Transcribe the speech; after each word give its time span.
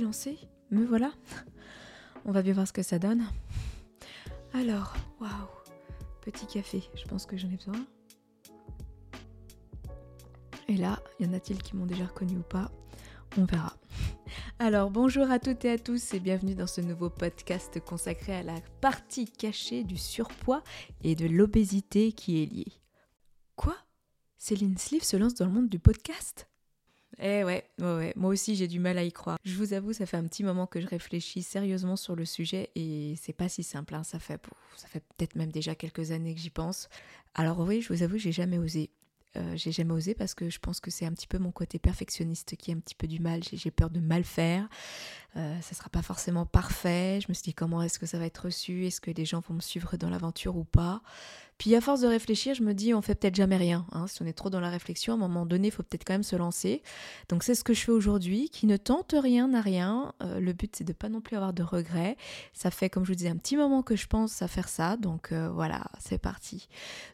lancé? 0.00 0.38
Me 0.70 0.84
voilà. 0.84 1.12
On 2.24 2.32
va 2.32 2.42
bien 2.42 2.52
voir 2.52 2.66
ce 2.66 2.72
que 2.72 2.82
ça 2.82 2.98
donne. 2.98 3.24
Alors, 4.52 4.94
waouh. 5.20 5.30
Petit 6.20 6.46
café, 6.46 6.82
je 6.94 7.04
pense 7.04 7.26
que 7.26 7.36
j'en 7.36 7.50
ai 7.50 7.56
besoin. 7.56 7.86
Et 10.68 10.76
là, 10.76 11.02
y 11.18 11.26
en 11.26 11.32
a-t-il 11.32 11.62
qui 11.62 11.74
m'ont 11.76 11.86
déjà 11.86 12.06
reconnu 12.06 12.36
ou 12.36 12.42
pas? 12.42 12.70
On 13.38 13.44
verra. 13.44 13.76
Alors 14.58 14.90
bonjour 14.90 15.30
à 15.30 15.38
toutes 15.38 15.64
et 15.64 15.70
à 15.70 15.78
tous 15.78 16.12
et 16.12 16.20
bienvenue 16.20 16.54
dans 16.54 16.66
ce 16.66 16.80
nouveau 16.80 17.08
podcast 17.08 17.80
consacré 17.80 18.34
à 18.34 18.42
la 18.42 18.60
partie 18.80 19.26
cachée 19.26 19.84
du 19.84 19.96
surpoids 19.96 20.62
et 21.02 21.14
de 21.14 21.26
l'obésité 21.26 22.12
qui 22.12 22.42
est 22.42 22.46
liée. 22.46 22.72
Quoi? 23.56 23.76
Céline 24.36 24.76
Sleeve 24.76 25.04
se 25.04 25.16
lance 25.16 25.34
dans 25.34 25.46
le 25.46 25.52
monde 25.52 25.68
du 25.68 25.78
podcast? 25.78 26.48
Eh 27.20 27.44
ouais, 27.44 27.64
moi 28.16 28.30
aussi 28.30 28.54
j'ai 28.54 28.68
du 28.68 28.78
mal 28.78 28.98
à 28.98 29.04
y 29.04 29.12
croire. 29.12 29.38
Je 29.44 29.54
vous 29.54 29.72
avoue, 29.72 29.92
ça 29.92 30.06
fait 30.06 30.16
un 30.16 30.24
petit 30.24 30.44
moment 30.44 30.66
que 30.66 30.80
je 30.80 30.86
réfléchis 30.86 31.42
sérieusement 31.42 31.96
sur 31.96 32.14
le 32.14 32.24
sujet 32.24 32.70
et 32.74 33.14
c'est 33.20 33.32
pas 33.32 33.48
si 33.48 33.62
simple, 33.62 33.94
hein. 33.94 34.04
ça 34.04 34.18
fait, 34.18 34.40
ça 34.76 34.88
fait 34.88 35.02
peut-être 35.16 35.34
même 35.34 35.50
déjà 35.50 35.74
quelques 35.74 36.12
années 36.12 36.34
que 36.34 36.40
j'y 36.40 36.50
pense. 36.50 36.88
Alors 37.34 37.60
oui, 37.60 37.82
je 37.82 37.92
vous 37.92 38.02
avoue, 38.02 38.18
j'ai 38.18 38.32
jamais 38.32 38.58
osé. 38.58 38.90
Euh, 39.36 39.56
j'ai 39.56 39.72
jamais 39.72 39.92
osé 39.92 40.14
parce 40.14 40.34
que 40.34 40.48
je 40.48 40.58
pense 40.58 40.80
que 40.80 40.90
c'est 40.90 41.04
un 41.04 41.12
petit 41.12 41.26
peu 41.26 41.38
mon 41.38 41.52
côté 41.52 41.78
perfectionniste 41.78 42.56
qui 42.56 42.72
a 42.72 42.74
un 42.74 42.78
petit 42.78 42.94
peu 42.94 43.06
du 43.06 43.20
mal. 43.20 43.42
J'ai 43.52 43.70
peur 43.70 43.90
de 43.90 44.00
mal 44.00 44.24
faire. 44.24 44.68
Euh, 45.36 45.60
ça 45.60 45.74
sera 45.74 45.90
pas 45.90 46.02
forcément 46.02 46.46
parfait. 46.46 47.20
Je 47.20 47.26
me 47.28 47.34
suis 47.34 47.44
dit 47.44 47.54
comment 47.54 47.82
est-ce 47.82 47.98
que 47.98 48.06
ça 48.06 48.18
va 48.18 48.26
être 48.26 48.46
reçu? 48.46 48.86
Est-ce 48.86 49.00
que 49.00 49.10
les 49.10 49.24
gens 49.24 49.40
vont 49.46 49.54
me 49.54 49.60
suivre 49.60 49.96
dans 49.96 50.08
l'aventure 50.08 50.56
ou 50.56 50.64
pas? 50.64 51.02
Puis 51.58 51.74
à 51.74 51.80
force 51.80 52.00
de 52.00 52.06
réfléchir, 52.06 52.54
je 52.54 52.62
me 52.62 52.72
dis 52.72 52.94
on 52.94 53.02
fait 53.02 53.16
peut-être 53.16 53.34
jamais 53.34 53.56
rien. 53.56 53.84
Hein. 53.92 54.06
Si 54.06 54.22
on 54.22 54.26
est 54.26 54.32
trop 54.32 54.48
dans 54.48 54.60
la 54.60 54.70
réflexion, 54.70 55.12
à 55.12 55.16
un 55.16 55.18
moment 55.18 55.44
donné, 55.44 55.68
il 55.68 55.70
faut 55.72 55.82
peut-être 55.82 56.04
quand 56.04 56.14
même 56.14 56.22
se 56.22 56.36
lancer. 56.36 56.82
Donc 57.28 57.42
c'est 57.42 57.56
ce 57.56 57.64
que 57.64 57.74
je 57.74 57.80
fais 57.80 57.92
aujourd'hui, 57.92 58.48
qui 58.48 58.66
ne 58.66 58.76
tente 58.76 59.14
rien 59.18 59.48
n'a 59.48 59.60
rien. 59.60 60.14
Euh, 60.22 60.38
le 60.38 60.52
but 60.52 60.74
c'est 60.76 60.84
de 60.84 60.92
pas 60.92 61.08
non 61.08 61.20
plus 61.20 61.36
avoir 61.36 61.52
de 61.52 61.64
regrets. 61.64 62.16
Ça 62.52 62.70
fait, 62.70 62.88
comme 62.88 63.04
je 63.04 63.10
vous 63.10 63.16
disais, 63.16 63.28
un 63.28 63.36
petit 63.36 63.56
moment 63.56 63.82
que 63.82 63.96
je 63.96 64.06
pense 64.06 64.40
à 64.40 64.48
faire 64.48 64.68
ça. 64.68 64.96
Donc 64.96 65.32
euh, 65.32 65.50
voilà, 65.50 65.84
c'est 65.98 66.18
parti. 66.18 66.68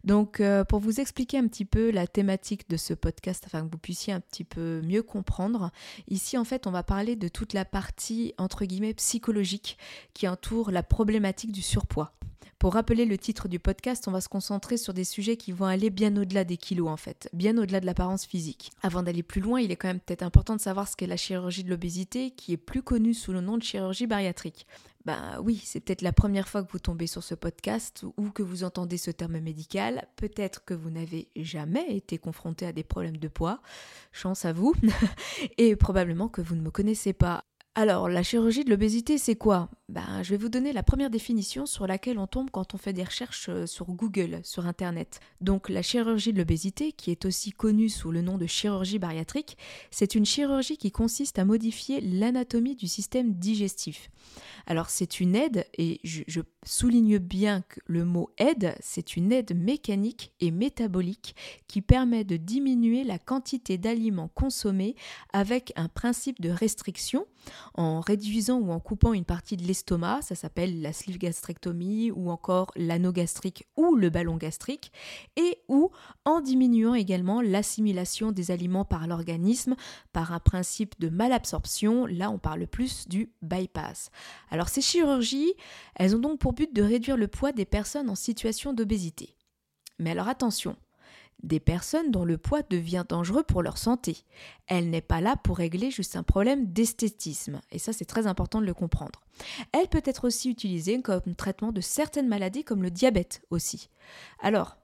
Donc 0.04 0.40
euh, 0.40 0.62
pour 0.62 0.78
vous 0.78 1.00
expliquer 1.00 1.38
un 1.38 1.48
petit 1.48 1.64
peu 1.64 1.90
la 1.90 2.06
thématique 2.06 2.68
de 2.68 2.76
ce 2.76 2.92
podcast, 2.92 3.44
afin 3.46 3.66
que 3.66 3.70
vous 3.72 3.78
puissiez 3.78 4.12
un 4.12 4.20
petit 4.20 4.44
peu 4.44 4.82
mieux 4.82 5.02
comprendre, 5.02 5.70
ici 6.08 6.36
en 6.36 6.44
fait 6.44 6.66
on 6.66 6.70
va 6.70 6.82
parler 6.82 7.16
de 7.16 7.28
toute 7.28 7.54
la 7.54 7.64
partie 7.64 8.34
entre 8.36 8.66
guillemets 8.66 8.94
psychologique 8.94 9.78
qui 10.12 10.28
entoure 10.28 10.70
la 10.70 10.82
problématique 10.82 11.52
du 11.52 11.62
surpoids. 11.62 12.12
Pour 12.64 12.72
rappeler 12.72 13.04
le 13.04 13.18
titre 13.18 13.46
du 13.46 13.58
podcast, 13.58 14.08
on 14.08 14.10
va 14.10 14.22
se 14.22 14.30
concentrer 14.30 14.78
sur 14.78 14.94
des 14.94 15.04
sujets 15.04 15.36
qui 15.36 15.52
vont 15.52 15.66
aller 15.66 15.90
bien 15.90 16.16
au-delà 16.16 16.44
des 16.44 16.56
kilos 16.56 16.88
en 16.88 16.96
fait, 16.96 17.28
bien 17.34 17.58
au-delà 17.58 17.78
de 17.78 17.84
l'apparence 17.84 18.24
physique. 18.24 18.72
Avant 18.82 19.02
d'aller 19.02 19.22
plus 19.22 19.42
loin, 19.42 19.60
il 19.60 19.70
est 19.70 19.76
quand 19.76 19.88
même 19.88 20.00
peut-être 20.00 20.22
important 20.22 20.56
de 20.56 20.62
savoir 20.62 20.88
ce 20.88 20.96
qu'est 20.96 21.06
la 21.06 21.18
chirurgie 21.18 21.62
de 21.62 21.68
l'obésité, 21.68 22.30
qui 22.30 22.54
est 22.54 22.56
plus 22.56 22.82
connue 22.82 23.12
sous 23.12 23.34
le 23.34 23.42
nom 23.42 23.58
de 23.58 23.62
chirurgie 23.62 24.06
bariatrique. 24.06 24.66
Ben 25.04 25.38
oui, 25.42 25.60
c'est 25.62 25.80
peut-être 25.80 26.00
la 26.00 26.14
première 26.14 26.48
fois 26.48 26.64
que 26.64 26.72
vous 26.72 26.78
tombez 26.78 27.06
sur 27.06 27.22
ce 27.22 27.34
podcast 27.34 28.06
ou 28.16 28.30
que 28.30 28.42
vous 28.42 28.64
entendez 28.64 28.96
ce 28.96 29.10
terme 29.10 29.38
médical. 29.40 30.08
Peut-être 30.16 30.64
que 30.64 30.72
vous 30.72 30.88
n'avez 30.88 31.28
jamais 31.36 31.94
été 31.94 32.16
confronté 32.16 32.64
à 32.64 32.72
des 32.72 32.82
problèmes 32.82 33.18
de 33.18 33.28
poids. 33.28 33.60
Chance 34.10 34.46
à 34.46 34.54
vous. 34.54 34.74
Et 35.58 35.76
probablement 35.76 36.28
que 36.28 36.40
vous 36.40 36.56
ne 36.56 36.62
me 36.62 36.70
connaissez 36.70 37.12
pas. 37.12 37.44
Alors, 37.76 38.08
la 38.08 38.22
chirurgie 38.22 38.62
de 38.62 38.70
l'obésité, 38.70 39.18
c'est 39.18 39.34
quoi? 39.34 39.68
Ben, 39.88 40.22
Je 40.22 40.30
vais 40.30 40.36
vous 40.36 40.48
donner 40.48 40.72
la 40.72 40.84
première 40.84 41.10
définition 41.10 41.66
sur 41.66 41.88
laquelle 41.88 42.20
on 42.20 42.28
tombe 42.28 42.48
quand 42.52 42.72
on 42.72 42.78
fait 42.78 42.92
des 42.92 43.02
recherches 43.02 43.48
euh, 43.48 43.66
sur 43.66 43.86
Google, 43.86 44.38
sur 44.44 44.66
Internet. 44.66 45.18
Donc, 45.40 45.68
la 45.68 45.82
chirurgie 45.82 46.32
de 46.32 46.38
l'obésité, 46.38 46.92
qui 46.92 47.10
est 47.10 47.24
aussi 47.24 47.50
connue 47.50 47.88
sous 47.88 48.12
le 48.12 48.22
nom 48.22 48.38
de 48.38 48.46
chirurgie 48.46 49.00
bariatrique, 49.00 49.58
c'est 49.90 50.14
une 50.14 50.24
chirurgie 50.24 50.76
qui 50.76 50.92
consiste 50.92 51.40
à 51.40 51.44
modifier 51.44 52.00
l'anatomie 52.00 52.76
du 52.76 52.86
système 52.86 53.34
digestif. 53.34 54.08
Alors, 54.66 54.88
c'est 54.88 55.18
une 55.18 55.34
aide, 55.34 55.66
et 55.76 55.98
je, 56.04 56.22
je 56.28 56.42
souligne 56.64 57.18
bien 57.18 57.62
que 57.62 57.80
le 57.86 58.04
mot 58.04 58.30
aide, 58.38 58.76
c'est 58.78 59.16
une 59.16 59.32
aide 59.32 59.52
mécanique 59.56 60.32
et 60.38 60.52
métabolique 60.52 61.34
qui 61.66 61.82
permet 61.82 62.22
de 62.22 62.36
diminuer 62.36 63.02
la 63.02 63.18
quantité 63.18 63.78
d'aliments 63.78 64.28
consommés 64.28 64.94
avec 65.32 65.72
un 65.74 65.88
principe 65.88 66.40
de 66.40 66.50
restriction 66.50 67.26
en 67.74 68.00
réduisant 68.00 68.58
ou 68.58 68.70
en 68.70 68.80
coupant 68.80 69.12
une 69.12 69.24
partie 69.24 69.56
de 69.56 69.64
l'estomac, 69.64 70.22
ça 70.22 70.34
s'appelle 70.34 70.82
la 70.82 70.92
sleeve 70.92 71.18
gastrectomie 71.18 72.10
ou 72.10 72.30
encore 72.30 72.70
l'anneau 72.76 73.12
gastrique 73.12 73.66
ou 73.76 73.94
le 73.94 74.10
ballon 74.10 74.36
gastrique, 74.36 74.92
et 75.36 75.58
ou 75.68 75.90
en 76.24 76.40
diminuant 76.40 76.94
également 76.94 77.40
l'assimilation 77.40 78.32
des 78.32 78.50
aliments 78.50 78.84
par 78.84 79.06
l'organisme 79.06 79.74
par 80.12 80.32
un 80.32 80.40
principe 80.40 80.98
de 81.00 81.08
malabsorption, 81.08 82.06
là 82.06 82.30
on 82.30 82.38
parle 82.38 82.66
plus 82.66 83.08
du 83.08 83.30
bypass. 83.42 84.10
Alors 84.50 84.68
ces 84.68 84.82
chirurgies, 84.82 85.54
elles 85.96 86.14
ont 86.16 86.20
donc 86.20 86.38
pour 86.38 86.52
but 86.52 86.74
de 86.74 86.82
réduire 86.82 87.16
le 87.16 87.28
poids 87.28 87.52
des 87.52 87.64
personnes 87.64 88.10
en 88.10 88.14
situation 88.14 88.72
d'obésité. 88.72 89.36
Mais 89.98 90.10
alors 90.10 90.28
attention, 90.28 90.76
des 91.42 91.60
personnes 91.60 92.10
dont 92.10 92.24
le 92.24 92.38
poids 92.38 92.62
devient 92.62 93.04
dangereux 93.08 93.42
pour 93.42 93.62
leur 93.62 93.78
santé. 93.78 94.24
Elle 94.66 94.90
n'est 94.90 95.00
pas 95.00 95.20
là 95.20 95.36
pour 95.36 95.58
régler 95.58 95.90
juste 95.90 96.16
un 96.16 96.22
problème 96.22 96.72
d'esthétisme, 96.72 97.60
et 97.70 97.78
ça 97.78 97.92
c'est 97.92 98.04
très 98.04 98.26
important 98.26 98.60
de 98.60 98.66
le 98.66 98.74
comprendre. 98.74 99.22
Elle 99.72 99.88
peut 99.88 100.02
être 100.04 100.26
aussi 100.26 100.50
utilisée 100.50 101.00
comme 101.02 101.34
traitement 101.36 101.72
de 101.72 101.80
certaines 101.80 102.28
maladies 102.28 102.64
comme 102.64 102.82
le 102.82 102.90
diabète 102.90 103.42
aussi. 103.50 103.90
Alors, 104.40 104.76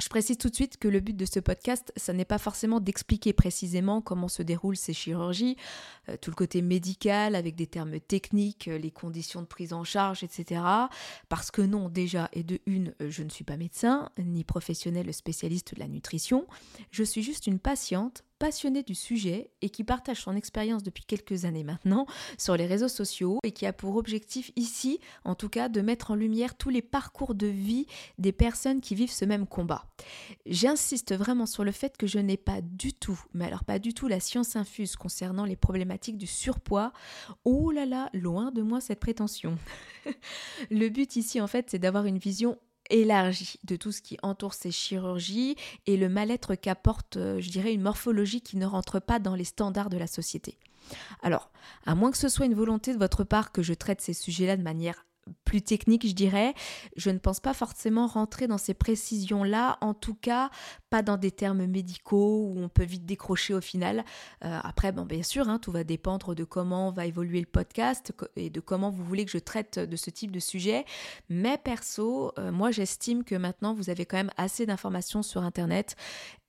je 0.00 0.08
précise 0.08 0.38
tout 0.38 0.48
de 0.48 0.54
suite 0.54 0.76
que 0.76 0.88
le 0.88 1.00
but 1.00 1.16
de 1.16 1.24
ce 1.24 1.38
podcast, 1.38 1.92
ça 1.96 2.12
n'est 2.12 2.24
pas 2.24 2.38
forcément 2.38 2.80
d'expliquer 2.80 3.32
précisément 3.32 4.00
comment 4.00 4.28
se 4.28 4.42
déroulent 4.42 4.76
ces 4.76 4.92
chirurgies, 4.92 5.56
euh, 6.08 6.16
tout 6.20 6.30
le 6.30 6.36
côté 6.36 6.62
médical 6.62 7.34
avec 7.36 7.54
des 7.54 7.68
termes 7.68 8.00
techniques, 8.00 8.68
euh, 8.68 8.78
les 8.78 8.90
conditions 8.90 9.40
de 9.40 9.46
prise 9.46 9.72
en 9.72 9.84
charge, 9.84 10.24
etc. 10.24 10.62
Parce 11.28 11.50
que 11.50 11.62
non, 11.62 11.88
déjà, 11.88 12.28
et 12.32 12.42
de 12.42 12.58
une, 12.66 12.94
euh, 13.00 13.10
je 13.10 13.22
ne 13.22 13.28
suis 13.28 13.44
pas 13.44 13.56
médecin, 13.56 14.10
ni 14.18 14.42
professionnel 14.42 15.12
spécialiste 15.14 15.74
de 15.74 15.80
la 15.80 15.88
nutrition, 15.88 16.46
je 16.90 17.04
suis 17.04 17.22
juste 17.22 17.46
une 17.46 17.60
patiente 17.60 18.24
passionné 18.44 18.82
du 18.82 18.94
sujet 18.94 19.50
et 19.62 19.70
qui 19.70 19.84
partage 19.84 20.20
son 20.20 20.36
expérience 20.36 20.82
depuis 20.82 21.06
quelques 21.06 21.46
années 21.46 21.64
maintenant 21.64 22.04
sur 22.36 22.58
les 22.58 22.66
réseaux 22.66 22.88
sociaux 22.88 23.38
et 23.42 23.52
qui 23.52 23.64
a 23.64 23.72
pour 23.72 23.96
objectif 23.96 24.50
ici, 24.54 25.00
en 25.24 25.34
tout 25.34 25.48
cas, 25.48 25.70
de 25.70 25.80
mettre 25.80 26.10
en 26.10 26.14
lumière 26.14 26.54
tous 26.54 26.68
les 26.68 26.82
parcours 26.82 27.34
de 27.34 27.46
vie 27.46 27.86
des 28.18 28.32
personnes 28.32 28.82
qui 28.82 28.94
vivent 28.94 29.10
ce 29.10 29.24
même 29.24 29.46
combat. 29.46 29.86
J'insiste 30.44 31.14
vraiment 31.14 31.46
sur 31.46 31.64
le 31.64 31.72
fait 31.72 31.96
que 31.96 32.06
je 32.06 32.18
n'ai 32.18 32.36
pas 32.36 32.60
du 32.60 32.92
tout, 32.92 33.18
mais 33.32 33.46
alors 33.46 33.64
pas 33.64 33.78
du 33.78 33.94
tout 33.94 34.08
la 34.08 34.20
science 34.20 34.56
infuse 34.56 34.94
concernant 34.94 35.46
les 35.46 35.56
problématiques 35.56 36.18
du 36.18 36.26
surpoids. 36.26 36.92
Oh 37.46 37.70
là 37.70 37.86
là, 37.86 38.10
loin 38.12 38.50
de 38.50 38.60
moi 38.60 38.82
cette 38.82 39.00
prétention. 39.00 39.56
le 40.70 40.90
but 40.90 41.16
ici, 41.16 41.40
en 41.40 41.46
fait, 41.46 41.70
c'est 41.70 41.78
d'avoir 41.78 42.04
une 42.04 42.18
vision 42.18 42.58
élargie 42.90 43.58
de 43.64 43.76
tout 43.76 43.92
ce 43.92 44.02
qui 44.02 44.18
entoure 44.22 44.54
ces 44.54 44.70
chirurgies 44.70 45.56
et 45.86 45.96
le 45.96 46.08
mal-être 46.08 46.54
qu'apporte, 46.54 47.16
euh, 47.16 47.40
je 47.40 47.50
dirais, 47.50 47.74
une 47.74 47.82
morphologie 47.82 48.40
qui 48.40 48.56
ne 48.56 48.66
rentre 48.66 49.00
pas 49.00 49.18
dans 49.18 49.34
les 49.34 49.44
standards 49.44 49.90
de 49.90 49.98
la 49.98 50.06
société. 50.06 50.58
Alors, 51.22 51.50
à 51.86 51.94
moins 51.94 52.10
que 52.10 52.18
ce 52.18 52.28
soit 52.28 52.46
une 52.46 52.54
volonté 52.54 52.92
de 52.92 52.98
votre 52.98 53.24
part 53.24 53.52
que 53.52 53.62
je 53.62 53.74
traite 53.74 54.00
ces 54.00 54.12
sujets-là 54.12 54.56
de 54.56 54.62
manière 54.62 55.06
plus 55.44 55.62
technique, 55.62 56.06
je 56.06 56.12
dirais. 56.14 56.54
Je 56.96 57.10
ne 57.10 57.18
pense 57.18 57.40
pas 57.40 57.54
forcément 57.54 58.06
rentrer 58.06 58.46
dans 58.46 58.58
ces 58.58 58.74
précisions-là, 58.74 59.78
en 59.80 59.94
tout 59.94 60.14
cas 60.14 60.50
dans 61.02 61.16
des 61.16 61.30
termes 61.30 61.66
médicaux 61.66 62.48
où 62.48 62.60
on 62.60 62.68
peut 62.68 62.84
vite 62.84 63.06
décrocher 63.06 63.54
au 63.54 63.60
final. 63.60 64.04
Euh, 64.44 64.58
après, 64.62 64.92
bon, 64.92 65.04
bien 65.04 65.22
sûr, 65.22 65.48
hein, 65.48 65.58
tout 65.58 65.72
va 65.72 65.84
dépendre 65.84 66.34
de 66.34 66.44
comment 66.44 66.90
va 66.90 67.06
évoluer 67.06 67.40
le 67.40 67.46
podcast 67.46 68.12
et 68.36 68.50
de 68.50 68.60
comment 68.60 68.90
vous 68.90 69.04
voulez 69.04 69.24
que 69.24 69.30
je 69.30 69.38
traite 69.38 69.78
de 69.78 69.96
ce 69.96 70.10
type 70.10 70.30
de 70.30 70.40
sujet. 70.40 70.84
Mais 71.28 71.58
perso, 71.58 72.32
euh, 72.38 72.52
moi 72.52 72.70
j'estime 72.70 73.24
que 73.24 73.34
maintenant 73.34 73.74
vous 73.74 73.90
avez 73.90 74.06
quand 74.06 74.16
même 74.16 74.30
assez 74.36 74.66
d'informations 74.66 75.22
sur 75.22 75.42
Internet 75.42 75.96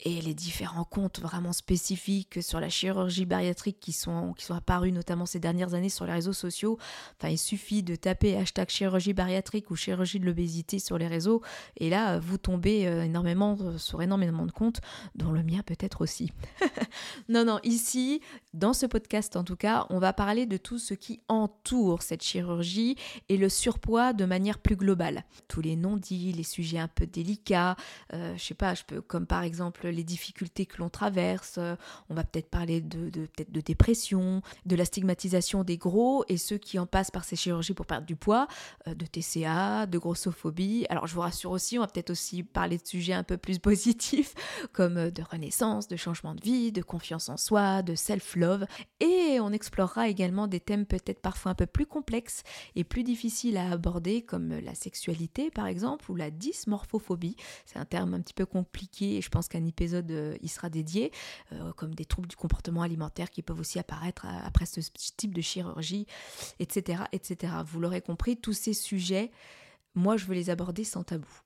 et 0.01 0.21
les 0.21 0.33
différents 0.33 0.83
comptes 0.83 1.19
vraiment 1.19 1.53
spécifiques 1.53 2.43
sur 2.43 2.59
la 2.59 2.69
chirurgie 2.69 3.25
bariatrique 3.25 3.79
qui 3.79 3.93
sont, 3.93 4.33
qui 4.33 4.45
sont 4.45 4.53
apparus 4.53 4.93
notamment 4.93 5.25
ces 5.25 5.39
dernières 5.39 5.73
années 5.73 5.89
sur 5.89 6.05
les 6.05 6.11
réseaux 6.11 6.33
sociaux. 6.33 6.77
Enfin, 7.17 7.29
il 7.29 7.37
suffit 7.37 7.83
de 7.83 7.95
taper 7.95 8.35
hashtag 8.35 8.69
chirurgie 8.69 9.13
bariatrique 9.13 9.71
ou 9.71 9.75
chirurgie 9.75 10.19
de 10.19 10.25
l'obésité 10.25 10.79
sur 10.79 10.97
les 10.97 11.07
réseaux, 11.07 11.41
et 11.77 11.89
là, 11.89 12.19
vous 12.19 12.37
tombez 12.37 12.87
euh, 12.87 13.03
énormément 13.03 13.57
sur 13.77 14.01
énormément 14.01 14.34
de 14.45 14.51
comptes, 14.51 14.81
dont 15.15 15.31
le 15.31 15.43
mien 15.43 15.61
peut-être 15.65 16.01
aussi. 16.01 16.31
non, 17.29 17.45
non, 17.45 17.59
ici, 17.63 18.21
dans 18.53 18.73
ce 18.73 18.85
podcast 18.85 19.35
en 19.35 19.43
tout 19.43 19.55
cas, 19.55 19.85
on 19.89 19.99
va 19.99 20.13
parler 20.13 20.45
de 20.45 20.57
tout 20.57 20.79
ce 20.79 20.93
qui 20.93 21.21
entoure 21.27 22.01
cette 22.01 22.23
chirurgie 22.23 22.95
et 23.29 23.37
le 23.37 23.49
surpoids 23.49 24.13
de 24.13 24.25
manière 24.25 24.59
plus 24.59 24.75
globale. 24.75 25.23
Tous 25.47 25.61
les 25.61 25.75
non-dits, 25.75 26.33
les 26.33 26.43
sujets 26.43 26.79
un 26.79 26.87
peu 26.87 27.05
délicats, 27.05 27.75
euh, 28.13 28.33
je 28.35 28.43
sais 28.43 28.53
pas, 28.53 28.73
je 28.73 28.83
peux, 28.83 29.01
comme 29.01 29.25
par 29.25 29.43
exemple 29.43 29.87
les 29.87 30.03
difficultés 30.03 30.65
que 30.65 30.77
l'on 30.79 30.89
traverse, 30.89 31.59
on 32.09 32.13
va 32.13 32.23
peut-être 32.23 32.49
parler 32.49 32.81
de, 32.81 33.09
peut-être 33.09 33.51
de 33.51 33.61
dépression, 33.61 34.41
de 34.65 34.75
la 34.75 34.85
stigmatisation 34.85 35.63
des 35.63 35.77
gros 35.77 36.25
et 36.27 36.37
ceux 36.37 36.57
qui 36.57 36.79
en 36.79 36.85
passent 36.85 37.11
par 37.11 37.23
ces 37.23 37.35
chirurgies 37.35 37.73
pour 37.73 37.85
perdre 37.85 38.05
du 38.05 38.15
poids, 38.15 38.47
euh, 38.87 38.93
de 38.93 39.05
TCA, 39.05 39.85
de 39.85 39.97
grossophobie. 39.97 40.85
Alors 40.89 41.07
je 41.07 41.15
vous 41.15 41.21
rassure 41.21 41.51
aussi, 41.51 41.77
on 41.77 41.81
va 41.81 41.87
peut-être 41.87 42.09
aussi 42.09 42.43
parler 42.43 42.77
de 42.77 42.85
sujets 42.85 43.13
un 43.13 43.23
peu 43.23 43.37
plus 43.37 43.59
positifs 43.65 44.24
comme 44.73 45.09
de 45.09 45.23
renaissance, 45.23 45.87
de 45.87 45.95
changement 45.95 46.35
de 46.35 46.41
vie, 46.41 46.71
de 46.71 46.81
confiance 46.81 47.29
en 47.29 47.37
soi, 47.37 47.81
de 47.81 47.95
self-love. 47.95 48.65
Et 48.99 49.39
on 49.39 49.51
explorera 49.51 50.07
également 50.09 50.47
des 50.47 50.59
thèmes 50.59 50.85
peut-être 50.85 51.21
parfois 51.21 51.51
un 51.51 51.55
peu 51.55 51.65
plus 51.65 51.85
complexes 51.85 52.43
et 52.75 52.83
plus 52.83 53.03
difficiles 53.03 53.57
à 53.57 53.71
aborder, 53.71 54.21
comme 54.21 54.49
la 54.49 54.75
sexualité 54.75 55.51
par 55.51 55.67
exemple, 55.67 56.09
ou 56.11 56.15
la 56.15 56.31
dysmorphophobie. 56.31 57.35
C'est 57.65 57.79
un 57.79 57.85
terme 57.85 58.13
un 58.13 58.21
petit 58.21 58.33
peu 58.33 58.45
compliqué 58.45 59.17
et 59.17 59.21
je 59.21 59.29
pense 59.29 59.47
qu'un 59.47 59.65
épisode 59.65 60.11
euh, 60.11 60.37
y 60.41 60.47
sera 60.47 60.69
dédié, 60.69 61.11
euh, 61.53 61.73
comme 61.73 61.93
des 61.95 62.05
troubles 62.05 62.27
du 62.27 62.35
comportement 62.35 62.81
alimentaire 62.81 63.29
qui 63.29 63.41
peuvent 63.41 63.59
aussi 63.59 63.79
apparaître 63.79 64.25
euh, 64.25 64.39
après 64.45 64.65
ce 64.65 64.79
type 65.17 65.33
de 65.33 65.41
chirurgie, 65.41 66.05
etc. 66.59 67.03
etc. 67.11 67.53
Vous 67.65 67.79
l'aurez 67.79 68.01
compris, 68.01 68.37
tous 68.37 68.53
ces 68.53 68.73
sujets, 68.73 69.31
moi 69.93 70.17
je 70.17 70.25
veux 70.25 70.35
les 70.35 70.49
aborder 70.49 70.83
sans 70.83 71.03
tabou. 71.03 71.44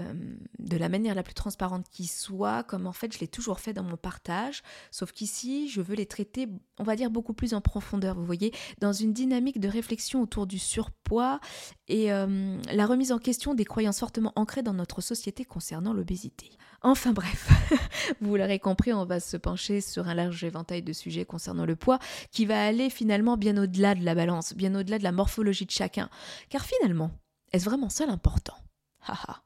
Euh, 0.00 0.12
de 0.58 0.76
la 0.76 0.88
manière 0.88 1.14
la 1.14 1.22
plus 1.22 1.34
transparente 1.34 1.86
qui 1.90 2.06
soit, 2.06 2.62
comme 2.62 2.86
en 2.86 2.92
fait 2.92 3.12
je 3.12 3.18
l'ai 3.18 3.26
toujours 3.26 3.60
fait 3.60 3.72
dans 3.72 3.82
mon 3.82 3.96
partage, 3.96 4.62
sauf 4.90 5.10
qu'ici 5.10 5.68
je 5.68 5.80
veux 5.80 5.94
les 5.94 6.06
traiter, 6.06 6.48
on 6.78 6.84
va 6.84 6.96
dire, 6.96 7.10
beaucoup 7.10 7.32
plus 7.32 7.54
en 7.54 7.60
profondeur, 7.60 8.14
vous 8.14 8.26
voyez, 8.26 8.52
dans 8.78 8.92
une 8.92 9.12
dynamique 9.12 9.58
de 9.58 9.68
réflexion 9.68 10.22
autour 10.22 10.46
du 10.46 10.58
surpoids 10.58 11.40
et 11.88 12.12
euh, 12.12 12.58
la 12.72 12.86
remise 12.86 13.10
en 13.10 13.18
question 13.18 13.54
des 13.54 13.64
croyances 13.64 14.00
fortement 14.00 14.32
ancrées 14.36 14.62
dans 14.62 14.74
notre 14.74 15.00
société 15.00 15.44
concernant 15.44 15.92
l'obésité. 15.92 16.50
Enfin 16.82 17.12
bref, 17.12 17.48
vous 18.20 18.36
l'aurez 18.36 18.58
compris, 18.58 18.92
on 18.92 19.06
va 19.06 19.18
se 19.18 19.36
pencher 19.36 19.80
sur 19.80 20.06
un 20.06 20.14
large 20.14 20.44
éventail 20.44 20.82
de 20.82 20.92
sujets 20.92 21.24
concernant 21.24 21.66
le 21.66 21.74
poids 21.74 21.98
qui 22.30 22.46
va 22.46 22.64
aller 22.64 22.90
finalement 22.90 23.36
bien 23.36 23.56
au-delà 23.56 23.94
de 23.94 24.04
la 24.04 24.14
balance, 24.14 24.54
bien 24.54 24.74
au-delà 24.74 24.98
de 24.98 25.04
la 25.04 25.12
morphologie 25.12 25.66
de 25.66 25.70
chacun. 25.70 26.10
Car 26.48 26.64
finalement, 26.64 27.10
est-ce 27.52 27.64
vraiment 27.64 27.88
ça 27.88 28.06
l'important? 28.06 28.56
Haha. 29.06 29.42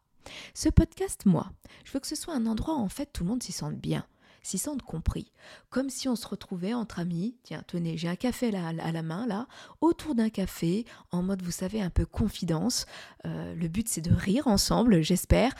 Ce 0.54 0.68
podcast, 0.68 1.26
moi, 1.26 1.52
je 1.84 1.92
veux 1.92 2.00
que 2.00 2.06
ce 2.06 2.16
soit 2.16 2.34
un 2.34 2.46
endroit 2.46 2.76
où 2.76 2.80
en 2.80 2.88
fait 2.88 3.06
tout 3.12 3.24
le 3.24 3.30
monde 3.30 3.42
s'y 3.42 3.52
sente 3.52 3.76
bien, 3.76 4.06
s'y 4.42 4.58
sente 4.58 4.82
compris, 4.82 5.32
comme 5.70 5.90
si 5.90 6.08
on 6.08 6.16
se 6.16 6.26
retrouvait 6.26 6.74
entre 6.74 6.98
amis, 6.98 7.36
tiens, 7.42 7.62
tenez, 7.66 7.96
j'ai 7.96 8.08
un 8.08 8.16
café 8.16 8.50
là, 8.50 8.68
à 8.68 8.92
la 8.92 9.02
main, 9.02 9.26
là, 9.26 9.46
autour 9.80 10.14
d'un 10.14 10.30
café, 10.30 10.84
en 11.10 11.22
mode, 11.22 11.42
vous 11.42 11.50
savez, 11.50 11.80
un 11.80 11.90
peu 11.90 12.06
confidence. 12.06 12.86
Euh, 13.26 13.54
le 13.54 13.68
but, 13.68 13.88
c'est 13.88 14.00
de 14.00 14.14
rire 14.14 14.46
ensemble, 14.46 15.02
j'espère. 15.02 15.54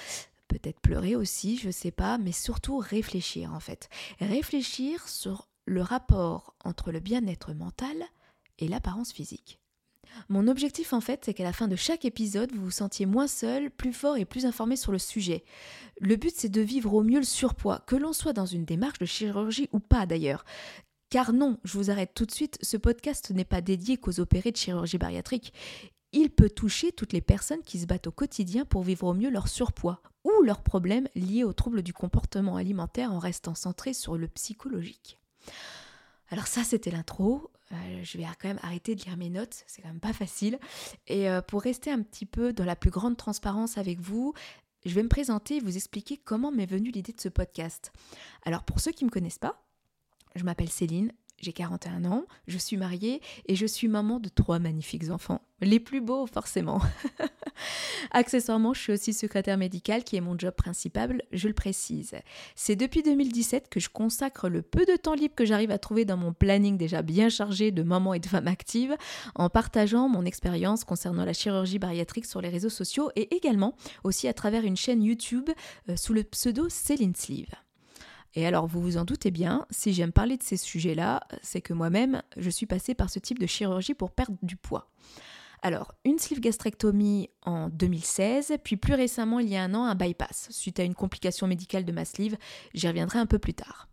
Peut-être 0.48 0.80
pleurer 0.80 1.16
aussi, 1.16 1.56
je 1.56 1.70
sais 1.70 1.90
pas, 1.90 2.18
mais 2.18 2.32
surtout 2.32 2.78
réfléchir 2.78 3.52
en 3.52 3.60
fait. 3.60 3.88
Réfléchir 4.20 5.08
sur 5.08 5.48
le 5.64 5.82
rapport 5.82 6.54
entre 6.64 6.92
le 6.92 7.00
bien-être 7.00 7.54
mental 7.54 7.96
et 8.58 8.68
l'apparence 8.68 9.12
physique. 9.12 9.58
Mon 10.28 10.48
objectif 10.48 10.92
en 10.92 11.00
fait, 11.00 11.22
c'est 11.24 11.34
qu'à 11.34 11.44
la 11.44 11.52
fin 11.52 11.68
de 11.68 11.76
chaque 11.76 12.04
épisode, 12.04 12.52
vous 12.52 12.64
vous 12.64 12.70
sentiez 12.70 13.06
moins 13.06 13.26
seul, 13.26 13.70
plus 13.70 13.92
fort 13.92 14.16
et 14.16 14.24
plus 14.24 14.46
informé 14.46 14.76
sur 14.76 14.92
le 14.92 14.98
sujet. 14.98 15.44
Le 16.00 16.16
but, 16.16 16.34
c'est 16.36 16.48
de 16.48 16.60
vivre 16.60 16.94
au 16.94 17.02
mieux 17.02 17.18
le 17.18 17.24
surpoids, 17.24 17.82
que 17.86 17.96
l'on 17.96 18.12
soit 18.12 18.32
dans 18.32 18.46
une 18.46 18.64
démarche 18.64 18.98
de 18.98 19.06
chirurgie 19.06 19.68
ou 19.72 19.80
pas 19.80 20.06
d'ailleurs. 20.06 20.44
Car 21.10 21.32
non, 21.32 21.58
je 21.64 21.78
vous 21.78 21.90
arrête 21.90 22.12
tout 22.14 22.26
de 22.26 22.32
suite, 22.32 22.58
ce 22.62 22.76
podcast 22.76 23.30
n'est 23.30 23.44
pas 23.44 23.60
dédié 23.60 23.96
qu'aux 23.96 24.18
opérés 24.20 24.50
de 24.50 24.56
chirurgie 24.56 24.98
bariatrique. 24.98 25.52
Il 26.12 26.30
peut 26.30 26.50
toucher 26.50 26.92
toutes 26.92 27.12
les 27.12 27.20
personnes 27.20 27.62
qui 27.62 27.78
se 27.78 27.86
battent 27.86 28.06
au 28.06 28.12
quotidien 28.12 28.64
pour 28.64 28.82
vivre 28.82 29.06
au 29.06 29.14
mieux 29.14 29.30
leur 29.30 29.48
surpoids 29.48 30.00
ou 30.24 30.42
leurs 30.42 30.62
problèmes 30.62 31.08
liés 31.14 31.44
aux 31.44 31.52
troubles 31.52 31.82
du 31.82 31.92
comportement 31.92 32.56
alimentaire 32.56 33.12
en 33.12 33.18
restant 33.18 33.54
centré 33.54 33.94
sur 33.94 34.16
le 34.16 34.28
psychologique. 34.28 35.18
Alors 36.34 36.48
ça, 36.48 36.64
c'était 36.64 36.90
l'intro. 36.90 37.48
Euh, 37.70 38.00
je 38.02 38.18
vais 38.18 38.24
quand 38.40 38.48
même 38.48 38.58
arrêter 38.64 38.96
de 38.96 39.04
lire 39.04 39.16
mes 39.16 39.30
notes, 39.30 39.62
c'est 39.68 39.82
quand 39.82 39.88
même 39.88 40.00
pas 40.00 40.12
facile. 40.12 40.58
Et 41.06 41.30
euh, 41.30 41.40
pour 41.40 41.62
rester 41.62 41.92
un 41.92 42.02
petit 42.02 42.26
peu 42.26 42.52
dans 42.52 42.64
la 42.64 42.74
plus 42.74 42.90
grande 42.90 43.16
transparence 43.16 43.78
avec 43.78 44.00
vous, 44.00 44.34
je 44.84 44.92
vais 44.96 45.04
me 45.04 45.08
présenter 45.08 45.58
et 45.58 45.60
vous 45.60 45.76
expliquer 45.76 46.16
comment 46.16 46.50
m'est 46.50 46.66
venue 46.66 46.90
l'idée 46.90 47.12
de 47.12 47.20
ce 47.20 47.28
podcast. 47.28 47.92
Alors 48.44 48.64
pour 48.64 48.80
ceux 48.80 48.90
qui 48.90 49.04
ne 49.04 49.10
me 49.10 49.12
connaissent 49.12 49.38
pas, 49.38 49.62
je 50.34 50.42
m'appelle 50.42 50.70
Céline, 50.70 51.12
j'ai 51.44 51.52
41 51.52 52.04
ans, 52.06 52.24
je 52.48 52.58
suis 52.58 52.76
mariée 52.76 53.20
et 53.46 53.54
je 53.54 53.66
suis 53.66 53.88
maman 53.88 54.18
de 54.18 54.28
trois 54.28 54.58
magnifiques 54.58 55.10
enfants. 55.10 55.42
Les 55.60 55.78
plus 55.78 56.00
beaux, 56.00 56.26
forcément. 56.26 56.80
Accessoirement, 58.10 58.74
je 58.74 58.80
suis 58.80 58.92
aussi 58.92 59.12
secrétaire 59.12 59.56
médicale, 59.56 60.04
qui 60.04 60.16
est 60.16 60.20
mon 60.20 60.38
job 60.38 60.54
principal, 60.54 61.22
je 61.32 61.48
le 61.48 61.54
précise. 61.54 62.16
C'est 62.54 62.76
depuis 62.76 63.02
2017 63.02 63.68
que 63.68 63.80
je 63.80 63.88
consacre 63.88 64.48
le 64.48 64.62
peu 64.62 64.84
de 64.84 64.96
temps 64.96 65.14
libre 65.14 65.34
que 65.34 65.44
j'arrive 65.44 65.70
à 65.70 65.78
trouver 65.78 66.04
dans 66.04 66.16
mon 66.16 66.32
planning 66.32 66.76
déjà 66.76 67.02
bien 67.02 67.28
chargé 67.28 67.70
de 67.70 67.82
maman 67.82 68.14
et 68.14 68.20
de 68.20 68.26
femme 68.26 68.48
active, 68.48 68.96
en 69.34 69.48
partageant 69.48 70.08
mon 70.08 70.24
expérience 70.24 70.84
concernant 70.84 71.24
la 71.24 71.32
chirurgie 71.32 71.78
bariatrique 71.78 72.26
sur 72.26 72.40
les 72.40 72.48
réseaux 72.48 72.68
sociaux 72.68 73.10
et 73.16 73.34
également 73.34 73.76
aussi 74.02 74.28
à 74.28 74.34
travers 74.34 74.64
une 74.64 74.76
chaîne 74.76 75.02
YouTube 75.02 75.50
euh, 75.88 75.96
sous 75.96 76.12
le 76.12 76.24
pseudo 76.24 76.68
Céline 76.68 77.14
Sleeve. 77.14 77.63
Et 78.34 78.46
alors, 78.46 78.66
vous 78.66 78.80
vous 78.80 78.96
en 78.96 79.04
doutez 79.04 79.30
bien, 79.30 79.66
si 79.70 79.92
j'aime 79.92 80.12
parler 80.12 80.36
de 80.36 80.42
ces 80.42 80.56
sujets-là, 80.56 81.20
c'est 81.42 81.60
que 81.60 81.72
moi-même, 81.72 82.22
je 82.36 82.50
suis 82.50 82.66
passée 82.66 82.94
par 82.94 83.10
ce 83.10 83.18
type 83.18 83.38
de 83.38 83.46
chirurgie 83.46 83.94
pour 83.94 84.10
perdre 84.10 84.36
du 84.42 84.56
poids. 84.56 84.90
Alors, 85.62 85.94
une 86.04 86.18
sleeve 86.18 86.40
gastrectomie 86.40 87.30
en 87.42 87.70
2016, 87.70 88.58
puis 88.62 88.76
plus 88.76 88.94
récemment, 88.94 89.38
il 89.38 89.48
y 89.48 89.56
a 89.56 89.62
un 89.62 89.72
an, 89.72 89.84
un 89.84 89.94
bypass, 89.94 90.48
suite 90.50 90.78
à 90.78 90.82
une 90.82 90.94
complication 90.94 91.46
médicale 91.46 91.84
de 91.84 91.92
ma 91.92 92.04
sleeve. 92.04 92.36
J'y 92.74 92.86
reviendrai 92.86 93.18
un 93.18 93.26
peu 93.26 93.38
plus 93.38 93.54
tard. 93.54 93.88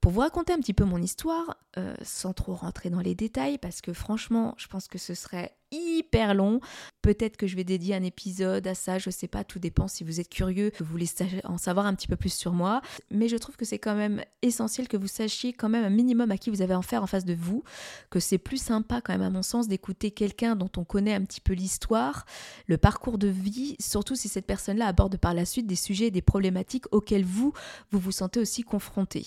Pour 0.00 0.12
vous 0.12 0.20
raconter 0.20 0.52
un 0.52 0.58
petit 0.58 0.74
peu 0.74 0.84
mon 0.84 1.00
histoire, 1.00 1.58
euh, 1.78 1.94
sans 2.02 2.32
trop 2.32 2.54
rentrer 2.54 2.90
dans 2.90 3.00
les 3.00 3.14
détails, 3.14 3.58
parce 3.58 3.82
que 3.82 3.92
franchement, 3.92 4.54
je 4.56 4.66
pense 4.66 4.88
que 4.88 4.98
ce 4.98 5.14
serait 5.14 5.56
hyper 5.70 6.34
long. 6.34 6.60
Peut-être 7.02 7.36
que 7.36 7.46
je 7.46 7.56
vais 7.56 7.64
dédier 7.64 7.94
un 7.94 8.02
épisode 8.02 8.66
à 8.66 8.74
ça, 8.74 8.98
je 8.98 9.10
sais 9.10 9.28
pas, 9.28 9.44
tout 9.44 9.58
dépend 9.58 9.88
si 9.88 10.04
vous 10.04 10.20
êtes 10.20 10.28
curieux, 10.28 10.70
que 10.70 10.82
vous 10.82 10.90
voulez 10.90 11.08
en 11.44 11.58
savoir 11.58 11.86
un 11.86 11.94
petit 11.94 12.08
peu 12.08 12.16
plus 12.16 12.32
sur 12.32 12.52
moi. 12.52 12.80
Mais 13.10 13.28
je 13.28 13.36
trouve 13.36 13.56
que 13.56 13.64
c'est 13.64 13.78
quand 13.78 13.94
même 13.94 14.22
essentiel 14.42 14.88
que 14.88 14.96
vous 14.96 15.06
sachiez 15.06 15.52
quand 15.52 15.68
même 15.68 15.84
un 15.84 15.90
minimum 15.90 16.30
à 16.30 16.38
qui 16.38 16.50
vous 16.50 16.62
avez 16.62 16.74
affaire 16.74 17.02
en 17.02 17.06
face 17.06 17.24
de 17.24 17.34
vous, 17.34 17.62
que 18.10 18.20
c'est 18.20 18.38
plus 18.38 18.60
sympa 18.60 19.00
quand 19.00 19.12
même 19.12 19.22
à 19.22 19.30
mon 19.30 19.42
sens 19.42 19.68
d'écouter 19.68 20.10
quelqu'un 20.10 20.56
dont 20.56 20.70
on 20.76 20.84
connaît 20.84 21.14
un 21.14 21.24
petit 21.24 21.40
peu 21.40 21.52
l'histoire, 21.52 22.26
le 22.66 22.78
parcours 22.78 23.18
de 23.18 23.28
vie, 23.28 23.76
surtout 23.80 24.16
si 24.16 24.28
cette 24.28 24.46
personne-là 24.46 24.86
aborde 24.86 25.16
par 25.16 25.34
la 25.34 25.44
suite 25.44 25.66
des 25.66 25.76
sujets 25.76 26.06
et 26.06 26.10
des 26.10 26.22
problématiques 26.22 26.86
auxquels 26.92 27.24
vous, 27.24 27.52
vous 27.90 27.98
vous 27.98 28.12
sentez 28.12 28.40
aussi 28.40 28.62
confronté. 28.62 29.26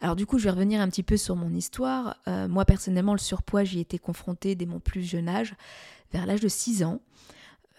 Alors 0.00 0.16
du 0.16 0.26
coup, 0.26 0.38
je 0.38 0.44
vais 0.44 0.50
revenir 0.50 0.80
un 0.80 0.88
petit 0.88 1.02
peu 1.02 1.16
sur 1.16 1.36
mon 1.36 1.52
histoire. 1.52 2.16
Euh, 2.28 2.48
moi 2.48 2.64
personnellement, 2.64 3.12
le 3.12 3.18
surpoids, 3.18 3.64
j'y 3.64 3.80
étais 3.80 3.98
confrontée 3.98 4.54
dès 4.54 4.66
mon 4.66 4.80
plus 4.80 5.02
jeune 5.02 5.28
âge, 5.28 5.54
vers 6.12 6.26
l'âge 6.26 6.40
de 6.40 6.48
6 6.48 6.84
ans. 6.84 7.00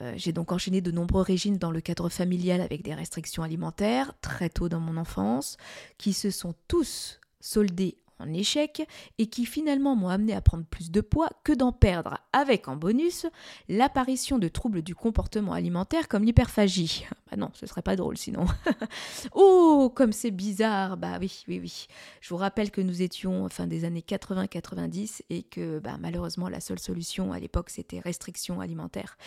Euh, 0.01 0.13
j'ai 0.15 0.31
donc 0.31 0.51
enchaîné 0.51 0.81
de 0.81 0.91
nombreux 0.91 1.21
régimes 1.21 1.57
dans 1.57 1.71
le 1.71 1.81
cadre 1.81 2.09
familial 2.09 2.61
avec 2.61 2.83
des 2.83 2.93
restrictions 2.93 3.43
alimentaires 3.43 4.13
très 4.21 4.49
tôt 4.49 4.69
dans 4.69 4.79
mon 4.79 4.97
enfance, 4.97 5.57
qui 5.97 6.13
se 6.13 6.29
sont 6.29 6.53
tous 6.67 7.19
soldés 7.39 7.97
en 8.19 8.33
échec 8.33 8.87
et 9.17 9.27
qui 9.27 9.45
finalement 9.45 9.95
m'ont 9.95 10.09
amené 10.09 10.33
à 10.33 10.41
prendre 10.41 10.65
plus 10.65 10.91
de 10.91 11.01
poids 11.01 11.29
que 11.43 11.53
d'en 11.53 11.71
perdre, 11.71 12.17
avec 12.33 12.67
en 12.67 12.75
bonus 12.75 13.25
l'apparition 13.69 14.39
de 14.39 14.47
troubles 14.47 14.81
du 14.81 14.95
comportement 14.95 15.53
alimentaire 15.53 16.07
comme 16.07 16.23
l'hyperphagie. 16.23 17.05
Bah 17.29 17.35
non, 17.35 17.49
ce 17.53 17.65
serait 17.65 17.81
pas 17.81 17.97
drôle 17.97 18.17
sinon. 18.17 18.45
oh, 19.33 19.91
comme 19.93 20.13
c'est 20.13 20.31
bizarre. 20.31 20.95
Bah 20.95 21.17
oui, 21.19 21.43
oui, 21.49 21.59
oui. 21.61 21.87
Je 22.21 22.29
vous 22.29 22.37
rappelle 22.37 22.71
que 22.71 22.79
nous 22.79 23.01
étions 23.01 23.49
fin 23.49 23.67
des 23.67 23.83
années 23.83 24.03
80-90 24.07 25.23
et 25.29 25.43
que 25.43 25.79
bah, 25.79 25.97
malheureusement 25.99 26.47
la 26.47 26.61
seule 26.61 26.79
solution 26.79 27.33
à 27.33 27.39
l'époque 27.39 27.69
c'était 27.69 27.99
restriction 27.99 28.61
alimentaire. 28.61 29.17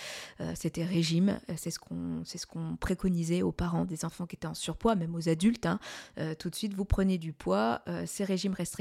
Euh, 0.40 0.52
c'était 0.54 0.84
régime. 0.84 1.40
C'est 1.56 1.70
ce 1.70 1.78
qu'on 1.78 2.22
ce 2.24 2.46
qu'on 2.46 2.76
préconisait 2.76 3.42
aux 3.42 3.52
parents 3.52 3.84
des 3.84 4.04
enfants 4.04 4.26
qui 4.26 4.36
étaient 4.36 4.46
en 4.46 4.54
surpoids, 4.54 4.94
même 4.94 5.14
aux 5.14 5.28
adultes. 5.28 5.66
Hein. 5.66 5.78
Euh, 6.18 6.34
tout 6.34 6.50
de 6.50 6.54
suite, 6.54 6.74
vous 6.74 6.84
prenez 6.84 7.18
du 7.18 7.32
poids, 7.32 7.82
euh, 7.88 8.04
ces 8.06 8.24
régimes 8.24 8.54
restrictifs 8.54 8.79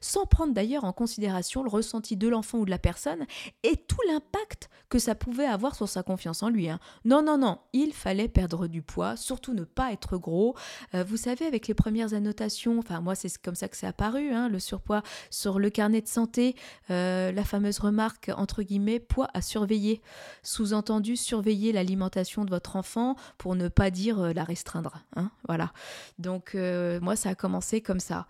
sans 0.00 0.26
prendre 0.26 0.52
d'ailleurs 0.52 0.84
en 0.84 0.92
considération 0.92 1.62
le 1.62 1.70
ressenti 1.70 2.16
de 2.16 2.28
l'enfant 2.28 2.58
ou 2.58 2.64
de 2.64 2.70
la 2.70 2.78
personne 2.78 3.26
et 3.62 3.76
tout 3.76 4.00
l'impact 4.08 4.68
que 4.88 4.98
ça 4.98 5.14
pouvait 5.14 5.46
avoir 5.46 5.74
sur 5.74 5.88
sa 5.88 6.02
confiance 6.02 6.42
en 6.42 6.50
lui. 6.50 6.68
Hein. 6.68 6.78
Non, 7.06 7.22
non, 7.22 7.38
non, 7.38 7.60
il 7.72 7.94
fallait 7.94 8.28
perdre 8.28 8.66
du 8.66 8.82
poids, 8.82 9.16
surtout 9.16 9.54
ne 9.54 9.64
pas 9.64 9.90
être 9.90 10.18
gros. 10.18 10.54
Euh, 10.94 11.02
vous 11.02 11.16
savez, 11.16 11.46
avec 11.46 11.66
les 11.66 11.72
premières 11.72 12.12
annotations, 12.12 12.78
enfin 12.78 13.00
moi 13.00 13.14
c'est 13.14 13.36
comme 13.38 13.54
ça 13.54 13.68
que 13.68 13.76
c'est 13.76 13.86
apparu, 13.86 14.32
hein, 14.32 14.50
le 14.50 14.58
surpoids 14.58 15.02
sur 15.30 15.58
le 15.58 15.70
carnet 15.70 16.02
de 16.02 16.08
santé, 16.08 16.56
euh, 16.90 17.32
la 17.32 17.44
fameuse 17.44 17.78
remarque 17.78 18.30
entre 18.36 18.62
guillemets 18.62 19.00
poids 19.00 19.28
à 19.32 19.40
surveiller. 19.40 20.02
Sous-entendu, 20.42 21.16
surveiller 21.16 21.72
l'alimentation 21.72 22.44
de 22.44 22.50
votre 22.50 22.76
enfant 22.76 23.16
pour 23.38 23.56
ne 23.56 23.68
pas 23.68 23.90
dire 23.90 24.20
euh, 24.20 24.32
la 24.34 24.44
restreindre. 24.44 24.98
Hein, 25.16 25.30
voilà. 25.48 25.72
Donc 26.18 26.54
moi 26.54 27.16
ça 27.16 27.30
a 27.30 27.34
commencé 27.34 27.80
comme 27.80 28.00
ça. 28.00 28.26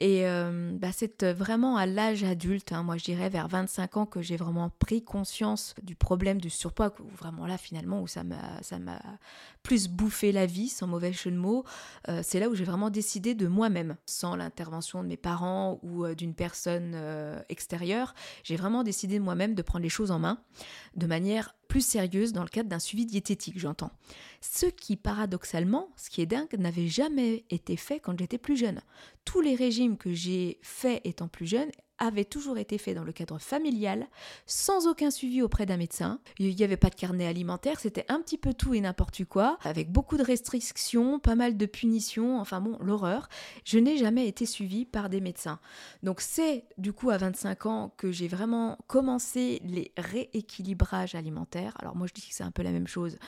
Et 0.00 0.26
euh, 0.26 0.72
bah, 0.76 0.88
c'est 0.92 1.22
euh, 1.22 1.32
vraiment 1.32 1.76
à 1.76 1.86
l'âge 1.86 2.24
adulte, 2.24 2.72
hein, 2.72 2.82
moi 2.82 2.96
je 2.96 3.04
dirais 3.04 3.28
vers 3.28 3.46
25 3.46 3.96
ans, 3.96 4.06
que 4.06 4.22
j'ai 4.22 4.36
vraiment 4.36 4.68
pris 4.68 5.04
conscience 5.04 5.74
du 5.82 5.94
problème 5.94 6.40
du 6.40 6.50
surpoids, 6.50 6.92
vraiment 7.16 7.46
là 7.46 7.56
finalement 7.58 8.02
où 8.02 8.08
ça 8.08 8.24
m'a, 8.24 8.60
ça 8.60 8.80
m'a 8.80 9.00
plus 9.62 9.88
bouffé 9.88 10.32
la 10.32 10.46
vie, 10.46 10.68
sans 10.68 10.88
mauvais 10.88 11.12
jeu 11.12 11.30
de 11.30 11.36
mots. 11.36 11.64
Euh, 12.08 12.20
c'est 12.24 12.40
là 12.40 12.48
où 12.48 12.56
j'ai 12.56 12.64
vraiment 12.64 12.90
décidé 12.90 13.36
de 13.36 13.46
moi-même, 13.46 13.96
sans 14.04 14.34
l'intervention 14.34 15.04
de 15.04 15.08
mes 15.08 15.16
parents 15.16 15.78
ou 15.84 16.08
d'une 16.14 16.34
personne 16.34 16.96
extérieure, 17.48 18.14
j'ai 18.42 18.56
vraiment 18.56 18.82
décidé 18.82 19.20
moi-même 19.20 19.54
de 19.54 19.62
prendre 19.62 19.84
les 19.84 19.88
choses 19.88 20.10
en 20.10 20.18
main 20.18 20.38
de 20.96 21.06
manière 21.06 21.54
plus 21.74 21.84
sérieuse 21.84 22.32
dans 22.32 22.44
le 22.44 22.48
cadre 22.48 22.68
d'un 22.68 22.78
suivi 22.78 23.04
diététique, 23.04 23.58
j'entends. 23.58 23.90
Ce 24.40 24.66
qui, 24.66 24.94
paradoxalement, 24.94 25.88
ce 25.96 26.08
qui 26.08 26.20
est 26.20 26.26
dingue, 26.26 26.54
n'avait 26.56 26.86
jamais 26.86 27.44
été 27.50 27.76
fait 27.76 27.98
quand 27.98 28.16
j'étais 28.16 28.38
plus 28.38 28.56
jeune. 28.56 28.80
Tous 29.24 29.40
les 29.40 29.56
régimes 29.56 29.96
que 29.96 30.12
j'ai 30.12 30.60
faits 30.62 31.00
étant 31.02 31.26
plus 31.26 31.46
jeune 31.46 31.72
avait 31.98 32.24
toujours 32.24 32.58
été 32.58 32.78
fait 32.78 32.94
dans 32.94 33.04
le 33.04 33.12
cadre 33.12 33.38
familial, 33.38 34.06
sans 34.46 34.86
aucun 34.86 35.10
suivi 35.10 35.42
auprès 35.42 35.66
d'un 35.66 35.76
médecin. 35.76 36.20
Il 36.38 36.54
n'y 36.54 36.64
avait 36.64 36.76
pas 36.76 36.90
de 36.90 36.94
carnet 36.94 37.26
alimentaire, 37.26 37.80
c'était 37.80 38.04
un 38.08 38.20
petit 38.20 38.38
peu 38.38 38.54
tout 38.54 38.74
et 38.74 38.80
n'importe 38.80 39.24
quoi, 39.24 39.58
avec 39.62 39.90
beaucoup 39.90 40.16
de 40.16 40.22
restrictions, 40.22 41.18
pas 41.18 41.34
mal 41.34 41.56
de 41.56 41.66
punitions, 41.66 42.40
enfin 42.40 42.60
bon, 42.60 42.76
l'horreur. 42.80 43.28
Je 43.64 43.78
n'ai 43.78 43.96
jamais 43.96 44.26
été 44.26 44.46
suivi 44.46 44.84
par 44.84 45.08
des 45.08 45.20
médecins. 45.20 45.60
Donc 46.02 46.20
c'est 46.20 46.64
du 46.78 46.92
coup 46.92 47.10
à 47.10 47.16
25 47.16 47.66
ans 47.66 47.94
que 47.96 48.10
j'ai 48.10 48.28
vraiment 48.28 48.78
commencé 48.86 49.60
les 49.64 49.92
rééquilibrages 49.96 51.14
alimentaires. 51.14 51.74
Alors 51.78 51.96
moi 51.96 52.06
je 52.06 52.14
dis 52.14 52.28
que 52.28 52.34
c'est 52.34 52.44
un 52.44 52.50
peu 52.50 52.62
la 52.62 52.72
même 52.72 52.88
chose. 52.88 53.18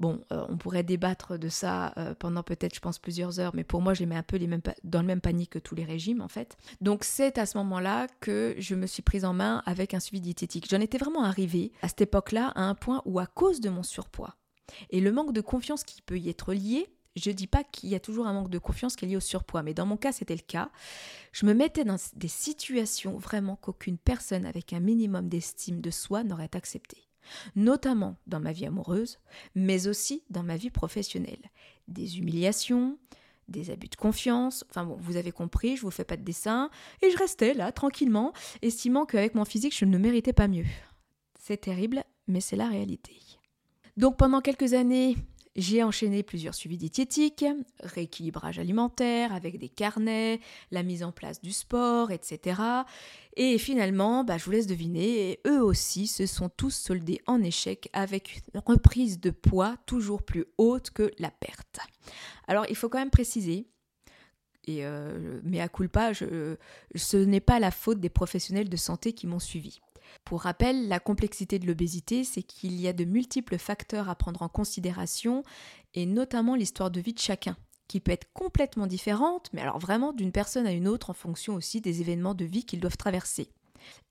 Bon, 0.00 0.24
euh, 0.32 0.44
on 0.48 0.56
pourrait 0.56 0.82
débattre 0.82 1.38
de 1.38 1.48
ça 1.48 1.92
euh, 1.98 2.14
pendant 2.18 2.42
peut-être, 2.42 2.74
je 2.74 2.80
pense, 2.80 2.98
plusieurs 2.98 3.38
heures, 3.38 3.54
mais 3.54 3.64
pour 3.64 3.82
moi, 3.82 3.94
je 3.94 4.00
les 4.00 4.06
mets 4.06 4.16
un 4.16 4.22
peu 4.22 4.36
les 4.36 4.46
mêmes 4.46 4.62
dans 4.82 5.02
le 5.02 5.06
même 5.06 5.20
panier 5.20 5.46
que 5.46 5.58
tous 5.58 5.74
les 5.74 5.84
régimes, 5.84 6.22
en 6.22 6.28
fait. 6.28 6.56
Donc, 6.80 7.04
c'est 7.04 7.36
à 7.36 7.44
ce 7.44 7.58
moment-là 7.58 8.06
que 8.20 8.54
je 8.58 8.74
me 8.74 8.86
suis 8.86 9.02
prise 9.02 9.26
en 9.26 9.34
main 9.34 9.62
avec 9.66 9.92
un 9.92 10.00
suivi 10.00 10.22
diététique. 10.22 10.66
J'en 10.70 10.80
étais 10.80 10.98
vraiment 10.98 11.22
arrivée 11.22 11.70
à 11.82 11.88
cette 11.88 12.00
époque-là 12.00 12.52
à 12.54 12.62
un 12.62 12.74
point 12.74 13.02
où, 13.04 13.18
à 13.18 13.26
cause 13.26 13.60
de 13.60 13.68
mon 13.68 13.82
surpoids 13.82 14.36
et 14.90 15.00
le 15.00 15.12
manque 15.12 15.32
de 15.32 15.40
confiance 15.40 15.84
qui 15.84 16.00
peut 16.00 16.18
y 16.18 16.28
être 16.28 16.54
lié, 16.54 16.88
je 17.16 17.30
dis 17.30 17.46
pas 17.46 17.64
qu'il 17.64 17.90
y 17.90 17.94
a 17.94 18.00
toujours 18.00 18.26
un 18.26 18.32
manque 18.32 18.50
de 18.50 18.58
confiance 18.58 18.96
qui 18.96 19.04
est 19.04 19.08
lié 19.08 19.16
au 19.16 19.20
surpoids, 19.20 19.62
mais 19.62 19.74
dans 19.74 19.86
mon 19.86 19.96
cas, 19.96 20.12
c'était 20.12 20.34
le 20.34 20.42
cas. 20.42 20.70
Je 21.32 21.44
me 21.44 21.54
mettais 21.54 21.84
dans 21.84 21.96
des 22.14 22.28
situations 22.28 23.18
vraiment 23.18 23.56
qu'aucune 23.56 23.98
personne 23.98 24.46
avec 24.46 24.72
un 24.72 24.80
minimum 24.80 25.28
d'estime 25.28 25.80
de 25.80 25.90
soi 25.90 26.24
n'aurait 26.24 26.54
accepté 26.54 27.09
notamment 27.56 28.16
dans 28.26 28.40
ma 28.40 28.52
vie 28.52 28.66
amoureuse, 28.66 29.18
mais 29.54 29.86
aussi 29.86 30.22
dans 30.30 30.42
ma 30.42 30.56
vie 30.56 30.70
professionnelle. 30.70 31.50
Des 31.88 32.18
humiliations, 32.18 32.98
des 33.48 33.70
abus 33.70 33.88
de 33.88 33.96
confiance, 33.96 34.64
enfin 34.70 34.84
bon, 34.84 34.96
vous 35.00 35.16
avez 35.16 35.32
compris, 35.32 35.76
je 35.76 35.82
vous 35.82 35.90
fais 35.90 36.04
pas 36.04 36.16
de 36.16 36.22
dessin, 36.22 36.70
et 37.02 37.10
je 37.10 37.18
restais 37.18 37.54
là, 37.54 37.72
tranquillement, 37.72 38.32
estimant 38.62 39.06
qu'avec 39.06 39.34
mon 39.34 39.44
physique, 39.44 39.76
je 39.76 39.84
ne 39.84 39.98
méritais 39.98 40.32
pas 40.32 40.48
mieux. 40.48 40.66
C'est 41.38 41.62
terrible, 41.62 42.04
mais 42.26 42.40
c'est 42.40 42.56
la 42.56 42.68
réalité. 42.68 43.16
Donc 43.96 44.16
pendant 44.16 44.40
quelques 44.40 44.74
années, 44.74 45.16
j'ai 45.56 45.82
enchaîné 45.82 46.22
plusieurs 46.22 46.54
suivis 46.54 46.78
diététiques, 46.78 47.44
rééquilibrage 47.80 48.58
alimentaire 48.58 49.34
avec 49.34 49.58
des 49.58 49.68
carnets, 49.68 50.40
la 50.70 50.82
mise 50.82 51.02
en 51.02 51.12
place 51.12 51.40
du 51.40 51.52
sport, 51.52 52.10
etc. 52.10 52.62
Et 53.36 53.58
finalement, 53.58 54.22
bah, 54.24 54.38
je 54.38 54.44
vous 54.44 54.52
laisse 54.52 54.66
deviner, 54.66 55.40
eux 55.46 55.62
aussi 55.62 56.06
se 56.06 56.26
sont 56.26 56.48
tous 56.48 56.70
soldés 56.70 57.20
en 57.26 57.42
échec 57.42 57.88
avec 57.92 58.42
une 58.54 58.60
reprise 58.64 59.20
de 59.20 59.30
poids 59.30 59.76
toujours 59.86 60.22
plus 60.22 60.44
haute 60.58 60.90
que 60.90 61.10
la 61.18 61.30
perte. 61.30 61.80
Alors 62.46 62.66
il 62.68 62.76
faut 62.76 62.88
quand 62.88 62.98
même 62.98 63.10
préciser, 63.10 63.66
euh, 64.68 65.40
mais 65.42 65.60
à 65.60 65.68
culpa, 65.68 66.12
ce 66.14 67.16
n'est 67.16 67.40
pas 67.40 67.58
la 67.58 67.70
faute 67.70 68.00
des 68.00 68.10
professionnels 68.10 68.68
de 68.68 68.76
santé 68.76 69.12
qui 69.12 69.26
m'ont 69.26 69.38
suivi. 69.38 69.80
Pour 70.24 70.42
rappel, 70.42 70.88
la 70.88 71.00
complexité 71.00 71.58
de 71.58 71.66
l'obésité, 71.66 72.24
c'est 72.24 72.42
qu'il 72.42 72.80
y 72.80 72.88
a 72.88 72.92
de 72.92 73.04
multiples 73.04 73.58
facteurs 73.58 74.08
à 74.08 74.14
prendre 74.14 74.42
en 74.42 74.48
considération, 74.48 75.42
et 75.94 76.06
notamment 76.06 76.54
l'histoire 76.54 76.90
de 76.90 77.00
vie 77.00 77.14
de 77.14 77.18
chacun, 77.18 77.56
qui 77.88 78.00
peut 78.00 78.12
être 78.12 78.32
complètement 78.32 78.86
différente, 78.86 79.50
mais 79.52 79.62
alors 79.62 79.78
vraiment 79.78 80.12
d'une 80.12 80.32
personne 80.32 80.66
à 80.66 80.72
une 80.72 80.86
autre 80.86 81.10
en 81.10 81.14
fonction 81.14 81.54
aussi 81.54 81.80
des 81.80 82.00
événements 82.00 82.34
de 82.34 82.44
vie 82.44 82.64
qu'ils 82.64 82.80
doivent 82.80 82.96
traverser. 82.96 83.50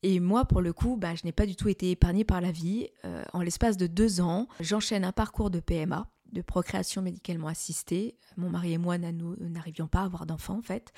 Et 0.03 0.19
moi, 0.19 0.45
pour 0.45 0.61
le 0.61 0.73
coup, 0.73 0.97
bah, 0.97 1.15
je 1.15 1.25
n'ai 1.25 1.31
pas 1.31 1.45
du 1.45 1.55
tout 1.55 1.69
été 1.69 1.91
épargnée 1.91 2.23
par 2.23 2.41
la 2.41 2.51
vie. 2.51 2.87
Euh, 3.05 3.23
en 3.33 3.41
l'espace 3.41 3.77
de 3.77 3.87
deux 3.87 4.21
ans, 4.21 4.47
j'enchaîne 4.59 5.03
un 5.03 5.11
parcours 5.11 5.49
de 5.49 5.59
PMA, 5.59 6.07
de 6.31 6.41
procréation 6.41 7.01
médicalement 7.01 7.47
assistée. 7.47 8.17
Mon 8.37 8.49
mari 8.49 8.73
et 8.73 8.77
moi 8.77 8.97
n'arrivions 8.97 9.87
pas 9.87 10.01
à 10.01 10.05
avoir 10.05 10.25
d'enfants, 10.25 10.57
en 10.57 10.61
fait, 10.61 10.91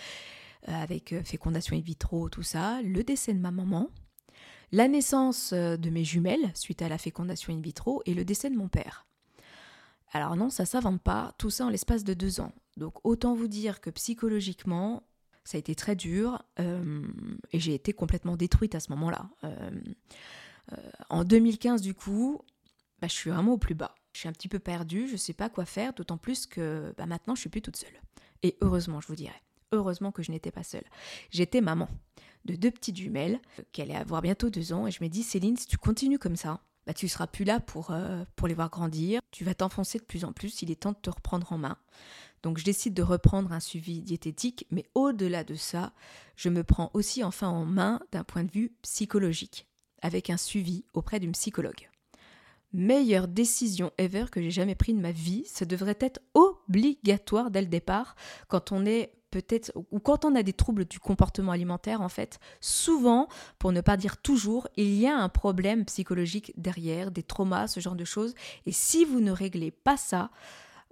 euh, 0.68 0.72
avec 0.74 1.14
euh, 1.14 1.24
fécondation 1.24 1.76
in 1.76 1.82
vitro, 1.82 2.30
tout 2.30 2.44
ça. 2.44 2.82
Le 2.82 3.04
décès 3.04 3.34
de 3.34 3.40
ma 3.40 3.52
maman, 3.52 3.90
la 4.72 4.88
naissance 4.88 5.54
euh, 5.54 5.78
de 5.78 5.90
mes 5.90 6.04
jumelles 6.04 6.52
suite 6.54 6.82
à 6.82 6.90
la 6.90 6.98
fécondation 6.98 7.54
in 7.54 7.62
vitro 7.62 8.02
et 8.06 8.14
le 8.14 8.26
décès 8.26 8.50
de 8.50 8.56
mon 8.56 8.68
père. 8.68 9.06
Alors 10.14 10.36
non, 10.36 10.50
ça 10.50 10.66
s'invente 10.66 11.02
pas, 11.02 11.34
tout 11.38 11.50
ça 11.50 11.66
en 11.66 11.70
l'espace 11.70 12.04
de 12.04 12.14
deux 12.14 12.42
ans. 12.42 12.52
Donc 12.78 12.96
autant 13.06 13.34
vous 13.34 13.48
dire 13.48 13.82
que 13.82 13.90
psychologiquement, 13.90 15.04
ça 15.44 15.58
a 15.58 15.60
été 15.60 15.76
très 15.76 15.96
dur 15.96 16.44
euh, 16.60 17.04
et 17.52 17.60
j'ai 17.60 17.74
été 17.74 17.94
complètement 17.94 18.36
détruite 18.36 18.76
à 18.76 18.80
ce 18.80 18.92
moment-là. 18.92 19.30
Euh, 19.44 19.72
en 21.10 21.24
2015 21.24 21.82
du 21.82 21.94
coup, 21.94 22.42
bah, 23.02 23.08
je 23.08 23.14
suis 23.14 23.30
vraiment 23.30 23.54
au 23.54 23.58
plus 23.58 23.76
bas. 23.76 23.96
Je 24.14 24.20
suis 24.20 24.30
un 24.30 24.34
petit 24.34 24.50
peu 24.50 24.60
perdue, 24.60 25.08
je 25.08 25.14
ne 25.14 25.18
sais 25.18 25.34
pas 25.34 25.50
quoi 25.50 25.66
faire, 25.66 25.94
d'autant 25.94 26.18
plus 26.18 26.46
que 26.46 26.94
bah, 26.98 27.06
maintenant 27.06 27.36
je 27.36 27.42
suis 27.42 27.50
plus 27.50 27.62
toute 27.62 27.78
seule. 27.78 28.02
Et 28.44 28.58
heureusement, 28.62 29.00
je 29.00 29.08
vous 29.08 29.16
dirais. 29.16 29.42
Heureusement 29.72 30.12
que 30.12 30.24
je 30.24 30.32
n'étais 30.32 30.52
pas 30.52 30.64
seule. 30.64 30.84
J'étais 31.30 31.62
maman 31.62 31.88
de 32.46 32.56
deux 32.56 32.72
petites 32.72 32.98
jumelles 32.98 33.40
qui 33.72 33.82
allaient 33.82 33.96
avoir 33.96 34.22
bientôt 34.22 34.50
deux 34.50 34.74
ans 34.74 34.88
et 34.88 34.92
je 34.92 35.04
me 35.04 35.10
dis 35.10 35.24
Céline, 35.24 35.58
si 35.58 35.68
tu 35.68 35.78
continues 35.78 36.20
comme 36.20 36.36
ça, 36.36 36.60
bah, 36.88 36.94
tu 36.94 37.08
seras 37.08 37.28
plus 37.28 37.46
là 37.46 37.60
pour, 37.60 37.92
euh, 37.92 38.24
pour 38.36 38.48
les 38.48 38.54
voir 38.54 38.70
grandir, 38.70 39.22
tu 39.32 39.44
vas 39.44 39.54
t'enfoncer 39.54 40.00
de 40.00 40.04
plus 40.04 40.26
en 40.26 40.34
plus, 40.34 40.62
il 40.62 40.72
est 40.72 40.82
temps 40.82 40.92
de 40.92 40.98
te 40.98 41.10
reprendre 41.10 41.52
en 41.54 41.58
main. 41.58 41.78
Donc 42.44 42.58
je 42.58 42.66
décide 42.66 42.96
de 42.96 43.04
reprendre 43.04 43.52
un 43.52 43.60
suivi 43.60 44.02
diététique, 44.02 44.66
mais 44.72 44.86
au-delà 44.96 45.44
de 45.44 45.56
ça, 45.56 45.94
je 46.36 46.50
me 46.50 46.64
prends 46.64 46.90
aussi 46.94 47.24
enfin 47.24 47.50
en 47.50 47.66
main 47.66 48.02
d'un 48.12 48.24
point 48.24 48.44
de 48.44 48.52
vue 48.52 48.74
psychologique, 48.82 49.68
avec 50.02 50.30
un 50.30 50.38
suivi 50.38 50.84
auprès 50.94 51.20
d'une 51.20 51.34
psychologue. 51.34 51.88
Meilleure 52.74 53.28
décision 53.28 53.92
ever 53.98 54.26
que 54.32 54.42
j'ai 54.42 54.50
jamais 54.50 54.76
prise 54.76 54.96
de 54.96 55.02
ma 55.02 55.12
vie, 55.12 55.44
ça 55.46 55.66
devrait 55.66 55.98
être 56.00 56.20
obligatoire 56.34 57.52
dès 57.52 57.62
le 57.62 57.68
départ 57.68 58.16
quand 58.48 58.72
on 58.72 58.86
est 58.86 59.14
peut-être, 59.32 59.72
ou 59.92 60.00
quand 60.00 60.26
on 60.26 60.36
a 60.36 60.44
des 60.44 60.54
troubles 60.54 60.86
du 60.86 61.00
comportement 61.00 61.54
alimentaire, 61.54 62.02
en 62.02 62.10
fait, 62.10 62.40
souvent, 62.60 63.28
pour 63.58 63.72
ne 63.72 63.82
pas 63.82 63.98
dire 63.98 64.18
toujours, 64.18 64.68
il 64.76 64.94
y 64.94 65.08
a 65.08 65.18
un 65.18 65.30
problème 65.30 65.86
psychologique 65.86 66.54
derrière, 66.58 67.12
des 67.12 67.24
traumas, 67.24 67.68
ce 67.68 67.80
genre 67.80 67.96
de 67.96 68.06
choses. 68.06 68.36
Et 68.66 68.72
si 68.72 69.06
vous 69.06 69.22
ne 69.22 69.32
réglez 69.32 69.72
pas 69.72 69.98
ça, 69.98 70.30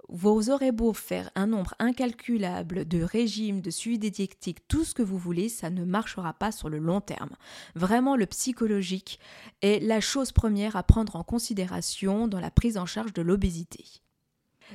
vous 0.08 0.50
aurez 0.50 0.72
beau 0.72 0.92
faire 0.92 1.30
un 1.36 1.46
nombre 1.46 1.74
incalculable 1.78 2.86
de 2.88 3.02
régimes, 3.02 3.60
de 3.60 3.70
suivi 3.70 3.98
diététique, 3.98 4.66
tout 4.66 4.84
ce 4.84 4.92
que 4.92 5.02
vous 5.02 5.18
voulez, 5.18 5.48
ça 5.48 5.70
ne 5.70 5.84
marchera 5.84 6.32
pas 6.32 6.50
sur 6.50 6.68
le 6.68 6.78
long 6.78 7.00
terme. 7.00 7.36
Vraiment, 7.76 8.16
le 8.16 8.26
psychologique 8.26 9.20
est 9.62 9.80
la 9.80 10.00
chose 10.00 10.32
première 10.32 10.74
à 10.74 10.82
prendre 10.82 11.14
en 11.14 11.22
considération 11.22 12.26
dans 12.26 12.40
la 12.40 12.50
prise 12.50 12.76
en 12.76 12.86
charge 12.86 13.12
de 13.12 13.22
l'obésité. 13.22 13.84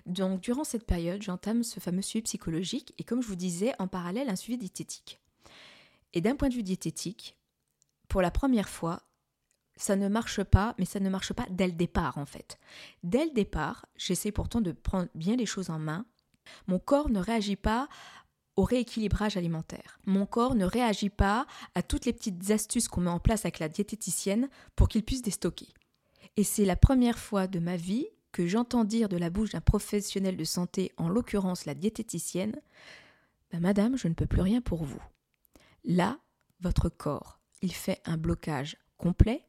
Donc 0.06 0.42
durant 0.42 0.64
cette 0.64 0.86
période, 0.86 1.22
j'entame 1.22 1.64
ce 1.64 1.80
fameux 1.80 2.02
suivi 2.02 2.24
psychologique 2.24 2.94
et 2.98 3.04
comme 3.04 3.22
je 3.22 3.28
vous 3.28 3.36
disais, 3.36 3.74
en 3.80 3.88
parallèle, 3.88 4.30
un 4.30 4.36
suivi 4.36 4.58
diététique. 4.58 5.20
Et 6.14 6.22
d'un 6.22 6.36
point 6.36 6.50
de 6.50 6.54
vue 6.54 6.64
diététique, 6.64 7.38
pour 8.08 8.22
la 8.22 8.32
première 8.32 8.70
fois, 8.70 9.02
ça 9.78 9.96
ne 9.96 10.08
marche 10.08 10.44
pas, 10.44 10.74
mais 10.80 10.86
ça 10.86 11.00
ne 11.00 11.10
marche 11.10 11.34
pas 11.34 11.46
dès 11.50 11.68
le 11.68 11.74
départ 11.74 12.18
en 12.18 12.25
fait. 12.25 12.58
Dès 13.04 13.25
le 13.25 13.32
départ, 13.32 13.86
j'essaie 13.96 14.32
pourtant 14.32 14.62
de 14.62 14.72
prendre 14.72 15.10
bien 15.16 15.36
les 15.36 15.46
choses 15.46 15.70
en 15.70 15.80
main. 15.80 16.06
Mon 16.68 16.80
corps 16.80 17.10
ne 17.10 17.20
réagit 17.20 17.56
pas 17.56 17.90
au 18.56 18.64
rééquilibrage 18.64 19.36
alimentaire. 19.36 20.00
Mon 20.06 20.25
corps 20.25 20.56
ne 20.56 20.66
réagit 20.66 21.10
pas 21.10 21.46
à 21.74 21.82
toutes 21.82 22.06
les 22.06 22.14
petites 22.14 22.52
astuces 22.52 22.88
qu'on 22.88 23.02
met 23.02 23.10
en 23.10 23.20
place 23.20 23.44
avec 23.44 23.60
la 23.60 23.68
diététicienne 23.68 24.50
pour 24.75 24.88
qu'il 24.88 25.04
puisse 25.04 25.22
déstocker. 25.22 25.74
Et 26.38 26.44
c'est 26.44 26.66
la 26.66 26.75
première 26.75 27.20
fois 27.20 27.48
de 27.48 27.60
ma 27.60 27.75
vie 27.75 28.08
que 28.36 28.48
j'entends 28.48 28.84
dire 28.84 29.08
de 29.08 29.15
la 29.15 29.30
bouche 29.30 29.51
d'un 29.51 29.62
professionnel 29.62 30.36
de 30.36 30.44
santé, 30.44 30.92
en 30.98 31.08
l'occurrence 31.08 31.63
la 31.63 31.74
diététicienne, 31.74 32.62
ben, 33.50 33.62
Madame, 33.62 33.98
je 33.98 34.10
ne 34.10 34.13
peux 34.13 34.25
plus 34.25 34.42
rien 34.42 34.60
pour 34.60 34.84
vous. 34.84 35.01
Là, 35.86 36.20
votre 36.60 36.89
corps, 36.89 37.39
il 37.62 37.74
fait 37.74 38.01
un 38.04 38.18
blocage 38.18 38.75
complet, 38.98 39.46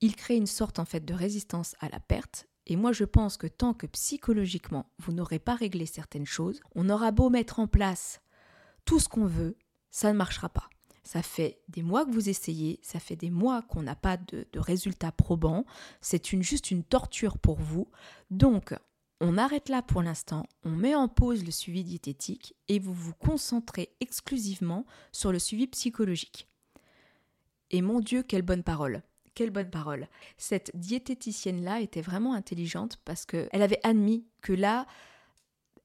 il 0.00 0.16
crée 0.16 0.36
une 0.36 0.46
sorte 0.46 0.78
en 0.78 0.86
fait 0.86 1.04
de 1.04 1.12
résistance 1.12 1.76
à 1.80 1.90
la 1.90 2.00
perte, 2.00 2.46
et 2.64 2.76
moi 2.76 2.92
je 2.92 3.04
pense 3.04 3.36
que 3.36 3.46
tant 3.46 3.74
que 3.74 3.86
psychologiquement 3.86 4.90
vous 4.98 5.12
n'aurez 5.12 5.38
pas 5.38 5.54
réglé 5.54 5.84
certaines 5.84 6.24
choses, 6.24 6.62
on 6.74 6.88
aura 6.88 7.10
beau 7.10 7.28
mettre 7.28 7.60
en 7.60 7.66
place 7.66 8.22
tout 8.86 9.00
ce 9.00 9.10
qu'on 9.10 9.26
veut, 9.26 9.58
ça 9.90 10.10
ne 10.14 10.16
marchera 10.16 10.48
pas. 10.48 10.70
Ça 11.08 11.22
fait 11.22 11.62
des 11.68 11.82
mois 11.82 12.04
que 12.04 12.10
vous 12.10 12.28
essayez, 12.28 12.80
ça 12.82 13.00
fait 13.00 13.16
des 13.16 13.30
mois 13.30 13.62
qu'on 13.62 13.80
n'a 13.80 13.96
pas 13.96 14.18
de, 14.18 14.46
résultats 14.54 15.10
probants, 15.10 15.64
c'est 16.02 16.38
juste 16.42 16.70
une 16.70 16.84
torture 16.84 17.38
pour 17.38 17.58
vous. 17.58 17.88
Donc, 18.30 18.74
on 19.22 19.38
arrête 19.38 19.70
là 19.70 19.80
pour 19.80 20.02
l'instant, 20.02 20.44
on 20.64 20.70
met 20.70 20.94
en 20.94 21.08
pause 21.08 21.46
le 21.46 21.50
suivi 21.50 21.82
diététique 21.82 22.54
et 22.68 22.78
vous 22.78 22.92
vous 22.92 23.14
concentrez 23.14 23.96
exclusivement 24.00 24.84
sur 25.10 25.32
le 25.32 25.38
suivi 25.38 25.66
psychologique. 25.68 26.46
Et 27.70 27.80
mon 27.80 28.00
Dieu, 28.00 28.22
quelle 28.22 28.42
bonne 28.42 28.62
parole 28.62 29.02
quelle 29.34 29.50
bonne 29.50 29.70
parole. 29.70 30.08
Cette 30.36 30.72
diététicienne-là 30.74 31.80
était 31.80 32.00
vraiment 32.00 32.34
intelligente 32.34 32.98
parce 33.04 33.24
qu'elle 33.24 33.62
avait 33.62 33.78
admis 33.84 34.26
que 34.42 34.52
là, 34.52 34.84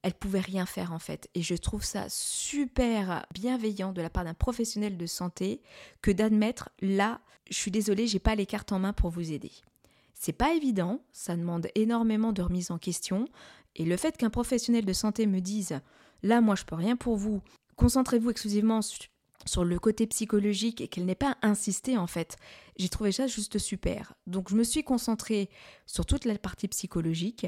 elle 0.04 0.12
pouvait 0.12 0.40
rien 0.40 0.66
faire 0.66 0.92
en 0.92 0.98
fait. 0.98 1.30
Et 1.34 1.40
je 1.40 1.54
trouve 1.54 1.82
ça 1.82 2.04
super 2.10 3.24
bienveillant 3.32 3.90
de 3.92 4.02
la 4.02 4.10
part 4.10 4.24
d'un 4.24 4.34
professionnel 4.34 4.98
de 4.98 5.06
santé 5.06 5.62
que 6.02 6.10
d'admettre 6.10 6.68
là, 6.82 7.20
je 7.48 7.56
suis 7.56 7.70
désolée, 7.70 8.06
j'ai 8.06 8.18
pas 8.18 8.34
les 8.34 8.44
cartes 8.44 8.70
en 8.72 8.78
main 8.78 8.92
pour 8.92 9.08
vous 9.08 9.32
aider. 9.32 9.50
C'est 10.12 10.34
pas 10.34 10.52
évident, 10.52 11.00
ça 11.12 11.36
demande 11.36 11.68
énormément 11.74 12.32
de 12.32 12.42
remise 12.42 12.70
en 12.70 12.76
question, 12.76 13.24
et 13.76 13.86
le 13.86 13.96
fait 13.96 14.18
qu'un 14.18 14.28
professionnel 14.28 14.84
de 14.84 14.92
santé 14.92 15.26
me 15.26 15.40
dise 15.40 15.80
là, 16.22 16.42
moi, 16.42 16.54
je 16.54 16.64
peux 16.64 16.76
rien 16.76 16.96
pour 16.96 17.16
vous, 17.16 17.40
concentrez-vous 17.76 18.30
exclusivement 18.30 18.80
sur 19.46 19.64
le 19.64 19.78
côté 19.78 20.06
psychologique 20.06 20.80
et 20.80 20.88
qu'elle 20.88 21.04
n'ait 21.04 21.14
pas 21.14 21.36
insisté 21.42 21.98
en 21.98 22.06
fait. 22.06 22.36
J'ai 22.76 22.88
trouvé 22.88 23.12
ça 23.12 23.26
juste 23.26 23.58
super. 23.58 24.14
Donc 24.26 24.50
je 24.50 24.56
me 24.56 24.64
suis 24.64 24.82
concentrée 24.82 25.50
sur 25.86 26.06
toute 26.06 26.24
la 26.24 26.36
partie 26.38 26.68
psychologique 26.68 27.46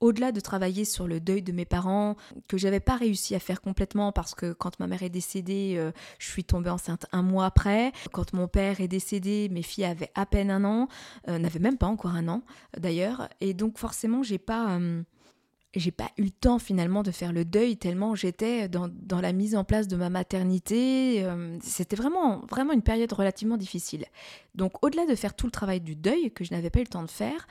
au-delà 0.00 0.32
de 0.32 0.40
travailler 0.40 0.84
sur 0.84 1.06
le 1.06 1.20
deuil 1.20 1.42
de 1.42 1.52
mes 1.52 1.64
parents, 1.64 2.16
que 2.48 2.58
j'avais 2.58 2.80
pas 2.80 2.96
réussi 2.96 3.34
à 3.34 3.38
faire 3.38 3.60
complètement 3.60 4.12
parce 4.12 4.34
que 4.34 4.52
quand 4.52 4.78
ma 4.80 4.86
mère 4.86 5.02
est 5.02 5.10
décédée, 5.10 5.74
euh, 5.76 5.92
je 6.18 6.28
suis 6.28 6.44
tombée 6.44 6.70
enceinte 6.70 7.06
un 7.12 7.22
mois 7.22 7.46
après. 7.46 7.92
Quand 8.12 8.32
mon 8.32 8.48
père 8.48 8.80
est 8.80 8.88
décédé, 8.88 9.48
mes 9.50 9.62
filles 9.62 9.84
avaient 9.84 10.10
à 10.14 10.26
peine 10.26 10.50
un 10.50 10.64
an, 10.64 10.88
euh, 11.28 11.38
n'avaient 11.38 11.58
même 11.58 11.78
pas 11.78 11.86
encore 11.86 12.12
un 12.12 12.28
an 12.28 12.42
d'ailleurs. 12.76 13.28
Et 13.40 13.54
donc 13.54 13.78
forcément, 13.78 14.22
j'ai 14.22 14.38
pas... 14.38 14.78
Euh, 14.78 15.02
j'ai 15.74 15.90
pas 15.90 16.10
eu 16.18 16.24
le 16.24 16.30
temps 16.30 16.58
finalement 16.58 17.02
de 17.02 17.10
faire 17.10 17.32
le 17.32 17.44
deuil 17.44 17.76
tellement 17.76 18.14
j'étais 18.14 18.68
dans, 18.68 18.88
dans, 18.88 19.20
la 19.20 19.32
mise 19.32 19.56
en 19.56 19.64
place 19.64 19.88
de 19.88 19.96
ma 19.96 20.10
maternité. 20.10 21.26
C'était 21.62 21.96
vraiment, 21.96 22.42
vraiment 22.48 22.72
une 22.72 22.82
période 22.82 23.12
relativement 23.12 23.56
difficile. 23.56 24.04
Donc 24.54 24.84
au-delà 24.84 25.06
de 25.06 25.14
faire 25.14 25.34
tout 25.34 25.46
le 25.46 25.52
travail 25.52 25.80
du 25.80 25.96
deuil 25.96 26.30
que 26.30 26.44
je 26.44 26.52
n'avais 26.52 26.70
pas 26.70 26.80
eu 26.80 26.84
le 26.84 26.88
temps 26.88 27.02
de 27.02 27.10
faire, 27.10 27.46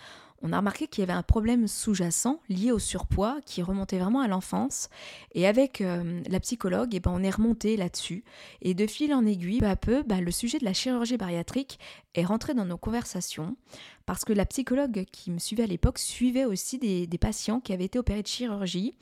on 0.46 0.52
a 0.52 0.58
remarqué 0.58 0.88
qu'il 0.88 1.02
y 1.02 1.04
avait 1.04 1.18
un 1.18 1.24
problème 1.24 1.70
sous-jacent 1.70 2.42
lié 2.50 2.74
au 2.74 2.80
surpoids 2.80 3.38
qui 3.46 3.64
remontait 3.64 3.98
vraiment 3.98 4.20
à 4.20 4.28
l'enfance. 4.28 4.90
Et 5.34 5.48
avec 5.48 5.80
euh, 5.80 6.22
la 6.28 6.40
psychologue, 6.42 6.90
eh 6.94 7.00
ben, 7.00 7.12
on 7.16 7.24
est 7.24 7.30
remonté 7.30 7.78
là-dessus. 7.78 8.26
Et 8.62 8.74
de 8.74 8.86
fil 8.86 9.14
en 9.14 9.26
aiguille, 9.26 9.60
peu 9.60 9.68
à 9.68 9.78
peu, 9.78 10.04
bah, 10.04 10.20
le 10.20 10.32
sujet 10.32 10.60
de 10.60 10.66
la 10.66 10.74
chirurgie 10.74 11.16
bariatrique 11.16 11.80
est 12.16 12.26
rentré 12.26 12.54
dans 12.54 12.66
nos 12.66 12.78
conversations 12.78 13.56
parce 14.06 14.26
que 14.26 14.34
la 14.34 14.46
psychologue 14.46 15.06
qui 15.12 15.32
me 15.32 15.40
suivait 15.40 15.64
à 15.64 15.68
l'époque 15.68 15.98
suivait 15.98 16.46
aussi 16.46 16.78
des, 16.78 17.08
patients 17.18 17.60
qui 17.60 17.74
avaient 17.74 17.86
été 17.86 17.98
opérés 18.00 18.22
de 18.22 18.28
chirurgie 18.28 18.96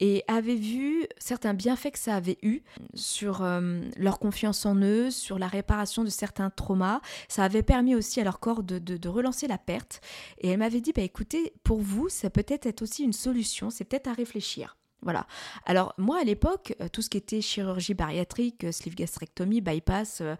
et 0.00 0.24
avait 0.26 0.56
vu 0.56 1.06
certains 1.18 1.54
bienfaits 1.54 1.92
que 1.92 1.98
ça 1.98 2.16
avait 2.16 2.38
eu 2.42 2.62
sur 2.94 3.42
euh, 3.42 3.80
leur 3.96 4.18
confiance 4.18 4.66
en 4.66 4.74
eux, 4.76 5.10
sur 5.10 5.38
la 5.38 5.46
réparation 5.46 6.02
de 6.02 6.10
certains 6.10 6.50
traumas. 6.50 7.00
Ça 7.28 7.44
avait 7.44 7.62
permis 7.62 7.94
aussi 7.94 8.20
à 8.20 8.24
leur 8.24 8.40
corps 8.40 8.62
de, 8.62 9.08
relancer 9.08 9.46
la 9.46 9.58
perte. 9.58 10.00
Et 10.38 10.48
elle 10.48 10.58
m'avait 10.58 10.80
dit, 10.80 10.92
bah, 10.92 11.02
écoutez, 11.02 11.52
pour 11.62 11.80
vous, 11.80 12.08
ça 12.08 12.30
peut 12.30 12.44
être 12.48 12.82
aussi 12.82 13.04
une 13.04 13.12
solution, 13.12 13.70
c'est 13.70 13.84
peut-être 13.84 14.08
à 14.08 14.12
réfléchir. 14.12 14.76
Voilà. 15.02 15.26
Alors 15.64 15.94
moi 15.96 16.18
à 16.20 16.24
l'époque, 16.24 16.74
euh, 16.80 16.88
tout 16.92 17.00
ce 17.00 17.08
qui 17.08 17.16
était 17.16 17.40
chirurgie 17.40 17.94
bariatrique, 17.94 18.64
euh, 18.64 18.72
sleeve 18.72 18.94
gastrectomie, 18.94 19.62
bypass, 19.62 20.20
euh, 20.20 20.36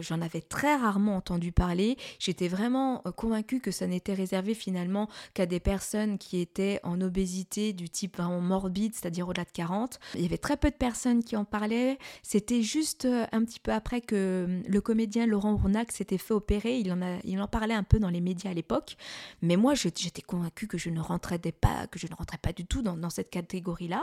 j'en 0.00 0.20
avais 0.20 0.42
très 0.42 0.76
rarement 0.76 1.16
entendu 1.16 1.50
parler. 1.50 1.96
J'étais 2.18 2.48
vraiment 2.48 2.98
convaincue 3.16 3.60
que 3.60 3.70
ça 3.70 3.86
n'était 3.86 4.12
réservé 4.12 4.52
finalement 4.52 5.08
qu'à 5.32 5.46
des 5.46 5.60
personnes 5.60 6.18
qui 6.18 6.40
étaient 6.40 6.78
en 6.82 7.00
obésité 7.00 7.72
du 7.72 7.88
type 7.88 8.18
vraiment 8.18 8.40
morbide, 8.40 8.94
c'est-à-dire 8.94 9.28
au-delà 9.28 9.44
de 9.44 9.50
40. 9.50 9.98
Il 10.14 10.20
y 10.20 10.26
avait 10.26 10.36
très 10.36 10.58
peu 10.58 10.70
de 10.70 10.76
personnes 10.76 11.24
qui 11.24 11.36
en 11.36 11.46
parlaient. 11.46 11.98
C'était 12.22 12.62
juste 12.62 13.06
un 13.06 13.44
petit 13.44 13.60
peu 13.60 13.72
après 13.72 14.02
que 14.02 14.60
le 14.66 14.80
comédien 14.80 15.26
Laurent 15.26 15.56
Rournac 15.56 15.90
s'était 15.90 16.18
fait 16.18 16.34
opérer. 16.34 16.78
Il 16.78 17.40
en, 17.40 17.48
parlait 17.48 17.74
un 17.74 17.82
peu 17.82 17.98
dans 17.98 18.10
les 18.10 18.20
médias 18.20 18.50
à 18.50 18.54
l'époque. 18.54 18.96
Mais 19.40 19.56
moi 19.56 19.74
j'étais 19.74 20.22
convaincue 20.22 20.66
que 20.66 20.78
je 20.78 20.90
ne 20.90 21.00
rentrais 21.00 21.38
pas, 21.38 21.86
que 21.86 21.98
je 21.98 22.06
ne 22.06 22.14
rentrais 22.14 22.38
pas 22.38 22.52
du 22.52 22.66
tout 22.66 22.82
dans 22.82 23.10
cette 23.10 23.30
catégorie-là. 23.30 24.01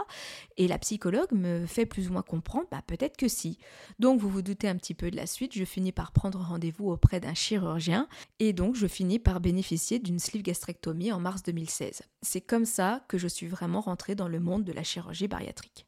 Et 0.57 0.67
la 0.67 0.77
psychologue 0.79 1.31
me 1.31 1.65
fait 1.65 1.85
plus 1.85 2.09
ou 2.09 2.13
moins 2.13 2.21
comprendre, 2.21 2.67
bah, 2.71 2.81
peut-être 2.85 3.17
que 3.17 3.27
si. 3.27 3.57
Donc 3.99 4.19
vous 4.19 4.29
vous 4.29 4.41
doutez 4.41 4.67
un 4.67 4.75
petit 4.75 4.93
peu 4.93 5.11
de 5.11 5.15
la 5.15 5.27
suite, 5.27 5.53
je 5.53 5.65
finis 5.65 5.91
par 5.91 6.11
prendre 6.11 6.39
rendez-vous 6.39 6.89
auprès 6.89 7.19
d'un 7.19 7.33
chirurgien 7.33 8.07
et 8.39 8.53
donc 8.53 8.75
je 8.75 8.87
finis 8.87 9.19
par 9.19 9.39
bénéficier 9.39 9.99
d'une 9.99 10.19
sleeve 10.19 10.43
gastrectomie 10.43 11.11
en 11.11 11.19
mars 11.19 11.43
2016. 11.43 12.01
C'est 12.21 12.41
comme 12.41 12.65
ça 12.65 13.03
que 13.07 13.17
je 13.17 13.27
suis 13.27 13.47
vraiment 13.47 13.81
rentrée 13.81 14.15
dans 14.15 14.27
le 14.27 14.39
monde 14.39 14.63
de 14.63 14.73
la 14.73 14.83
chirurgie 14.83 15.27
bariatrique. 15.27 15.85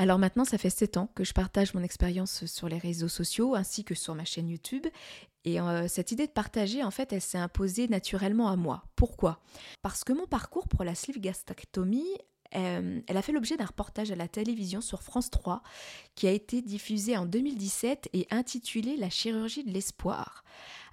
Alors 0.00 0.20
maintenant, 0.20 0.44
ça 0.44 0.58
fait 0.58 0.70
7 0.70 0.96
ans 0.96 1.08
que 1.16 1.24
je 1.24 1.32
partage 1.32 1.74
mon 1.74 1.82
expérience 1.82 2.46
sur 2.46 2.68
les 2.68 2.78
réseaux 2.78 3.08
sociaux 3.08 3.56
ainsi 3.56 3.84
que 3.84 3.96
sur 3.96 4.14
ma 4.14 4.24
chaîne 4.24 4.48
YouTube. 4.48 4.86
Et 5.44 5.60
euh, 5.60 5.88
cette 5.88 6.12
idée 6.12 6.28
de 6.28 6.32
partager, 6.32 6.84
en 6.84 6.92
fait, 6.92 7.12
elle 7.12 7.20
s'est 7.20 7.38
imposée 7.38 7.88
naturellement 7.88 8.48
à 8.48 8.54
moi. 8.54 8.84
Pourquoi? 8.94 9.40
Parce 9.82 10.04
que 10.04 10.12
mon 10.12 10.26
parcours 10.26 10.68
pour 10.68 10.84
la 10.84 10.94
sleeve 10.94 11.18
gastrectomie 11.18 12.06
euh, 12.56 13.00
elle 13.06 13.16
a 13.16 13.22
fait 13.22 13.32
l'objet 13.32 13.56
d'un 13.56 13.66
reportage 13.66 14.10
à 14.10 14.16
la 14.16 14.28
télévision 14.28 14.80
sur 14.80 15.02
France 15.02 15.30
3 15.30 15.62
qui 16.14 16.26
a 16.26 16.30
été 16.30 16.62
diffusé 16.62 17.16
en 17.16 17.26
2017 17.26 18.08
et 18.12 18.26
intitulé 18.30 18.96
La 18.96 19.10
chirurgie 19.10 19.64
de 19.64 19.70
l'espoir. 19.70 20.44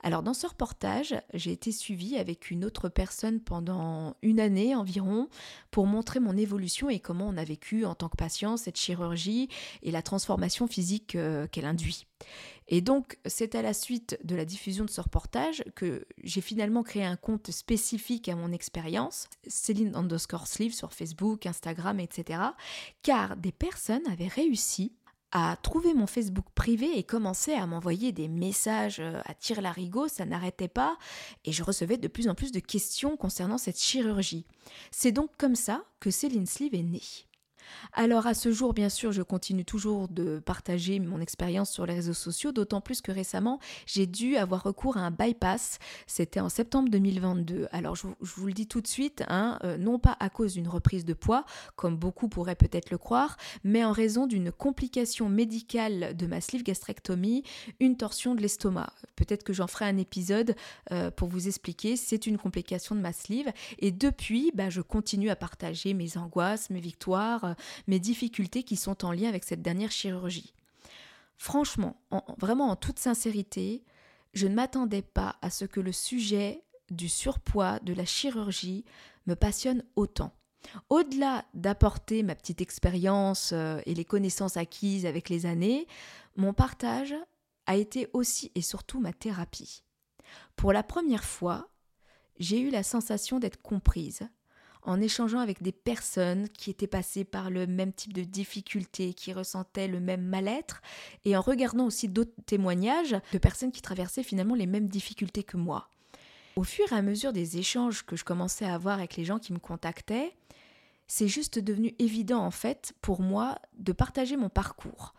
Alors 0.05 0.21
dans 0.21 0.35
ce 0.35 0.45
reportage, 0.45 1.15
j'ai 1.33 1.51
été 1.51 1.71
suivie 1.71 2.15
avec 2.17 2.51
une 2.51 2.63
autre 2.63 2.89
personne 2.89 3.39
pendant 3.39 4.15
une 4.21 4.39
année 4.39 4.75
environ 4.75 5.29
pour 5.71 5.87
montrer 5.87 6.19
mon 6.19 6.37
évolution 6.37 6.91
et 6.91 6.99
comment 6.99 7.27
on 7.27 7.37
a 7.37 7.43
vécu 7.43 7.85
en 7.85 7.95
tant 7.95 8.07
que 8.07 8.15
patient 8.15 8.55
cette 8.55 8.77
chirurgie 8.77 9.49
et 9.81 9.89
la 9.89 10.03
transformation 10.03 10.67
physique 10.67 11.15
euh, 11.15 11.47
qu'elle 11.47 11.65
induit. 11.65 12.05
Et 12.67 12.81
donc, 12.81 13.17
c'est 13.25 13.55
à 13.55 13.63
la 13.63 13.73
suite 13.73 14.19
de 14.23 14.35
la 14.35 14.45
diffusion 14.45 14.85
de 14.85 14.91
ce 14.91 15.01
reportage 15.01 15.63
que 15.73 16.05
j'ai 16.23 16.41
finalement 16.41 16.83
créé 16.83 17.03
un 17.03 17.15
compte 17.15 17.49
spécifique 17.49 18.29
à 18.29 18.35
mon 18.35 18.51
expérience, 18.51 19.27
Céline 19.47 19.95
underscore 19.95 20.45
sleeve 20.45 20.75
sur 20.75 20.93
Facebook, 20.93 21.47
Instagram, 21.47 21.99
etc. 21.99 22.41
Car 23.01 23.37
des 23.37 23.51
personnes 23.51 24.05
avaient 24.07 24.27
réussi 24.27 24.91
à 25.37 25.57
trouver 25.57 25.93
mon 25.93 26.07
Facebook 26.07 26.45
privé 26.55 26.97
et 26.97 27.03
commençaient 27.03 27.55
à 27.55 27.67
m'envoyer 27.67 28.13
des 28.13 28.29
messages 28.29 29.01
euh, 29.01 29.19
à 29.25 29.33
tirer 29.33 29.61
larigot, 29.61 30.07
ça 30.07 30.23
n'arrêtait 30.23 30.69
pas, 30.69 30.97
et 31.43 31.51
je 31.51 31.61
recevais 31.61 31.97
de 31.97 32.07
plus 32.07 32.29
en 32.29 32.35
plus 32.35 32.53
de 32.53 32.61
questions 32.61 33.17
concernant 33.17 33.57
cette 33.57 33.77
chirurgie. 33.77 34.45
C'est 34.91 35.11
donc 35.11 35.29
comme 35.37 35.55
ça 35.55 35.83
que 35.99 36.09
Céline 36.09 36.45
Sleeve 36.45 36.73
est 36.73 36.83
née. 36.83 37.01
Alors 37.93 38.27
à 38.27 38.33
ce 38.33 38.51
jour, 38.51 38.73
bien 38.73 38.89
sûr, 38.89 39.11
je 39.11 39.21
continue 39.21 39.65
toujours 39.65 40.07
de 40.07 40.39
partager 40.39 40.99
mon 40.99 41.19
expérience 41.19 41.71
sur 41.71 41.85
les 41.85 41.93
réseaux 41.93 42.13
sociaux, 42.13 42.51
d'autant 42.51 42.81
plus 42.81 43.01
que 43.01 43.11
récemment, 43.11 43.59
j'ai 43.85 44.05
dû 44.07 44.35
avoir 44.37 44.63
recours 44.63 44.97
à 44.97 45.01
un 45.01 45.11
bypass. 45.11 45.79
C'était 46.07 46.39
en 46.39 46.49
septembre 46.49 46.89
2022. 46.89 47.67
Alors 47.71 47.95
je, 47.95 48.07
vous 48.19 48.47
le 48.47 48.53
dis 48.53 48.67
tout 48.67 48.81
de 48.81 48.87
suite, 48.87 49.23
hein, 49.27 49.59
euh, 49.63 49.77
non 49.77 49.99
pas 49.99 50.17
à 50.19 50.29
cause 50.29 50.53
d'une 50.53 50.67
reprise 50.67 51.05
de 51.05 51.13
poids, 51.13 51.45
comme 51.75 51.95
beaucoup 51.95 52.27
pourraient 52.27 52.55
peut-être 52.55 52.91
le 52.91 52.97
croire, 52.97 53.37
mais 53.63 53.83
en 53.83 53.91
raison 53.91 54.27
d'une 54.27 54.51
complication 54.51 55.29
médicale 55.29 56.15
de 56.15 56.27
ma 56.27 56.41
sleeve 56.41 56.63
gastrectomie, 56.63 57.43
une 57.79 57.97
torsion 57.97 58.35
de 58.35 58.41
l'estomac. 58.41 58.91
Peut-être 59.15 59.43
que 59.43 59.53
j'en 59.53 59.67
ferai 59.67 59.85
un 59.85 59.97
épisode 59.97 60.55
euh, 60.91 61.11
pour 61.11 61.29
vous 61.29 61.47
expliquer. 61.47 61.95
C'est 61.95 62.27
une 62.27 62.37
complication 62.37 62.95
de 62.95 63.01
ma 63.01 63.13
sleeve. 63.13 63.51
Et 63.79 63.91
depuis, 63.91 64.51
bah, 64.53 64.69
je 64.69 64.81
continue 64.81 65.29
à 65.29 65.35
partager 65.35 65.93
mes 65.93 66.17
angoisses, 66.17 66.69
mes 66.69 66.79
victoires, 66.79 67.54
mes 67.87 67.99
difficultés 67.99 68.63
qui 68.63 68.75
sont 68.75 69.05
en 69.05 69.11
lien 69.11 69.29
avec 69.29 69.43
cette 69.43 69.61
dernière 69.61 69.91
chirurgie. 69.91 70.53
Franchement, 71.37 72.01
vraiment 72.37 72.69
en 72.69 72.75
toute 72.75 72.99
sincérité, 72.99 73.83
je 74.33 74.47
ne 74.47 74.55
m'attendais 74.55 75.01
pas 75.01 75.37
à 75.41 75.49
ce 75.49 75.65
que 75.65 75.79
le 75.79 75.91
sujet 75.91 76.63
du 76.91 77.09
surpoids, 77.09 77.79
de 77.79 77.93
la 77.93 78.05
chirurgie, 78.05 78.85
me 79.25 79.35
passionne 79.35 79.83
autant. 79.95 80.33
Au-delà 80.89 81.45
d'apporter 81.53 82.23
ma 82.23 82.35
petite 82.35 82.61
expérience 82.61 83.51
euh, 83.53 83.79
et 83.85 83.93
les 83.93 84.05
connaissances 84.05 84.57
acquises 84.57 85.05
avec 85.05 85.29
les 85.29 85.45
années, 85.45 85.87
mon 86.35 86.53
partage 86.53 87.13
a 87.67 87.75
été 87.75 88.07
aussi 88.13 88.51
et 88.55 88.61
surtout 88.61 88.99
ma 88.99 89.13
thérapie. 89.13 89.83
Pour 90.55 90.73
la 90.73 90.83
première 90.83 91.23
fois, 91.23 91.69
j'ai 92.39 92.59
eu 92.59 92.69
la 92.69 92.83
sensation 92.83 93.39
d'être 93.39 93.61
comprise, 93.61 94.21
en 94.85 95.01
échangeant 95.01 95.39
avec 95.39 95.61
des 95.61 95.71
personnes 95.71 96.47
qui 96.49 96.69
étaient 96.69 96.87
passées 96.87 97.25
par 97.25 97.49
le 97.49 97.67
même 97.67 97.91
type 97.91 98.13
de 98.13 98.23
difficultés, 98.23 99.13
qui 99.13 99.33
ressentaient 99.33 99.87
le 99.87 99.99
même 99.99 100.23
mal-être, 100.23 100.81
et 101.25 101.35
en 101.35 101.41
regardant 101.41 101.85
aussi 101.85 102.07
d'autres 102.07 102.31
témoignages 102.45 103.15
de 103.31 103.37
personnes 103.37 103.71
qui 103.71 103.81
traversaient 103.81 104.23
finalement 104.23 104.55
les 104.55 104.67
mêmes 104.67 104.87
difficultés 104.87 105.43
que 105.43 105.57
moi. 105.57 105.89
Au 106.55 106.63
fur 106.63 106.91
et 106.91 106.95
à 106.95 107.01
mesure 107.01 107.33
des 107.33 107.57
échanges 107.57 108.05
que 108.05 108.15
je 108.15 108.23
commençais 108.23 108.65
à 108.65 108.75
avoir 108.75 108.99
avec 108.99 109.17
les 109.17 109.25
gens 109.25 109.39
qui 109.39 109.51
me 109.51 109.59
contactaient, 109.59 110.35
c'est 111.07 111.27
juste 111.27 111.59
devenu 111.59 111.93
évident 111.99 112.43
en 112.43 112.51
fait 112.51 112.93
pour 113.01 113.21
moi 113.21 113.59
de 113.77 113.91
partager 113.91 114.37
mon 114.37 114.49
parcours. 114.49 115.13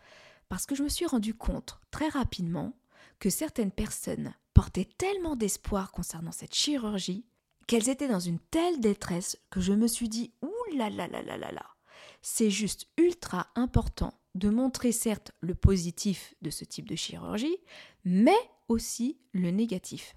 Parce 0.49 0.65
que 0.65 0.75
je 0.75 0.83
me 0.83 0.89
suis 0.89 1.05
rendu 1.05 1.33
compte 1.33 1.79
très 1.91 2.07
rapidement 2.07 2.73
que 3.19 3.29
certaines 3.29 3.71
personnes 3.71 4.33
portaient 4.53 4.89
tellement 4.97 5.35
d'espoir 5.35 5.91
concernant 5.91 6.31
cette 6.31 6.55
chirurgie 6.55 7.25
qu'elles 7.67 7.89
étaient 7.89 8.07
dans 8.07 8.19
une 8.19 8.39
telle 8.39 8.79
détresse 8.79 9.37
que 9.49 9.59
je 9.59 9.73
me 9.73 9.87
suis 9.87 10.09
dit 10.09 10.31
ouh 10.41 10.75
là 10.77 10.89
là 10.89 11.07
là 11.07 11.21
là 11.21 11.37
là. 11.37 11.65
C'est 12.21 12.49
juste 12.49 12.87
ultra 12.97 13.47
important 13.55 14.13
de 14.35 14.49
montrer 14.49 14.91
certes 14.91 15.31
le 15.41 15.55
positif 15.55 16.33
de 16.41 16.49
ce 16.49 16.63
type 16.63 16.87
de 16.87 16.95
chirurgie, 16.95 17.57
mais 18.05 18.37
aussi 18.67 19.17
le 19.33 19.51
négatif. 19.51 20.15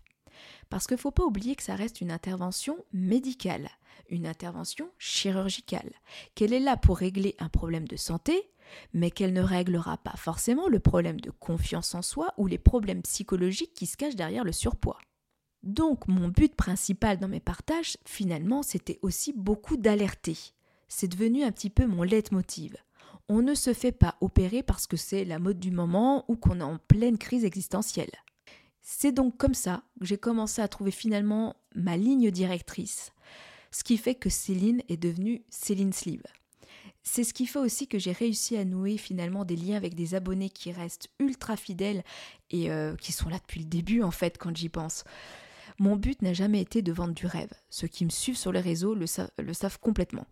Parce 0.69 0.87
qu'il 0.87 0.97
ne 0.97 1.01
faut 1.01 1.11
pas 1.11 1.25
oublier 1.25 1.57
que 1.57 1.63
ça 1.63 1.75
reste 1.75 2.01
une 2.01 2.11
intervention 2.11 2.77
médicale, 2.93 3.69
une 4.09 4.27
intervention 4.27 4.91
chirurgicale, 4.99 5.93
qu'elle 6.35 6.53
est 6.53 6.61
là 6.61 6.77
pour 6.77 6.99
régler 6.99 7.35
un 7.39 7.49
problème 7.49 7.89
de 7.89 7.97
santé, 7.97 8.51
mais 8.93 9.11
qu'elle 9.11 9.33
ne 9.33 9.43
réglera 9.43 9.99
pas 9.99 10.17
forcément 10.17 10.69
le 10.69 10.81
problème 10.81 11.21
de 11.21 11.31
confiance 11.31 11.95
en 11.95 12.03
soi 12.03 12.33
ou 12.37 12.47
les 12.47 12.59
problèmes 12.59 13.03
psychologiques 13.03 13.75
qui 13.75 13.87
se 13.87 13.97
cachent 13.97 14.17
derrière 14.17 14.45
le 14.45 14.53
surpoids. 14.53 14.99
Donc 15.63 16.09
mon 16.09 16.29
but 16.29 16.55
principal 16.55 17.19
dans 17.19 17.29
mes 17.29 17.41
partages, 17.41 17.97
finalement, 18.05 18.63
c'était 18.63 18.99
aussi 19.03 19.33
beaucoup 19.33 19.77
d'alerter. 19.77 20.37
C'est 20.89 21.09
devenu 21.09 21.45
un 21.45 21.53
petit 21.53 21.71
peu 21.71 21.87
mon 21.87 22.03
leitmotiv. 22.03 22.77
On 23.29 23.43
ne 23.43 23.55
se 23.55 23.75
fait 23.75 23.93
pas 23.93 24.17
opérer 24.21 24.63
parce 24.63 24.87
que 24.87 24.97
c'est 24.97 25.25
la 25.25 25.39
mode 25.39 25.61
du 25.61 25.71
moment 25.71 26.25
ou 26.29 26.37
qu'on 26.37 26.61
est 26.61 26.65
en 26.65 26.79
pleine 26.79 27.19
crise 27.19 27.45
existentielle. 27.45 28.11
C'est 28.81 29.13
donc 29.13 29.37
comme 29.37 29.55
ça 29.55 29.85
que 30.01 30.07
j'ai 30.07 30.19
commencé 30.19 30.63
à 30.63 30.69
trouver 30.69 30.91
finalement 30.91 31.55
ma 31.75 31.97
ligne 31.97 32.31
directrice, 32.31 33.13
ce 33.71 33.85
qui 33.85 33.99
fait 33.99 34.17
que 34.17 34.31
Céline 34.31 34.83
est 34.89 34.97
devenue 34.97 35.45
Céline 35.49 35.93
Sleeve. 35.93 36.25
C'est 37.03 37.25
ce 37.25 37.33
qui 37.33 37.47
fait 37.47 37.59
aussi 37.59 37.87
que 37.87 37.99
j'ai 37.99 38.13
réussi 38.13 38.57
à 38.57 38.65
nouer 38.65 38.97
finalement 38.97 39.45
des 39.45 39.57
liens 39.57 39.77
avec 39.77 39.95
des 39.95 40.15
abonnés 40.15 40.51
qui 40.51 40.73
restent 40.73 41.09
ultra 41.19 41.57
fidèles 41.57 42.03
et 42.51 42.71
euh, 42.71 42.97
qui 42.97 43.13
sont 43.13 43.29
là 43.29 43.39
depuis 43.39 43.61
le 43.61 43.67
début 43.67 44.03
en 44.03 44.11
fait 44.11 44.39
quand 44.39 44.57
j'y 44.57 44.69
pense. 44.69 45.05
Mon 45.81 45.97
but 45.97 46.21
n'a 46.21 46.35
jamais 46.35 46.61
été 46.61 46.83
de 46.83 46.93
vendre 46.93 47.15
du 47.15 47.25
rêve. 47.25 47.53
Ceux 47.71 47.89
qui 47.89 48.05
me 48.05 48.11
suivent 48.11 48.37
sur 48.37 48.53
les 48.53 48.61
réseaux 48.61 48.95
le, 48.95 49.07
savent 49.07 49.81
complètement. 49.81 50.27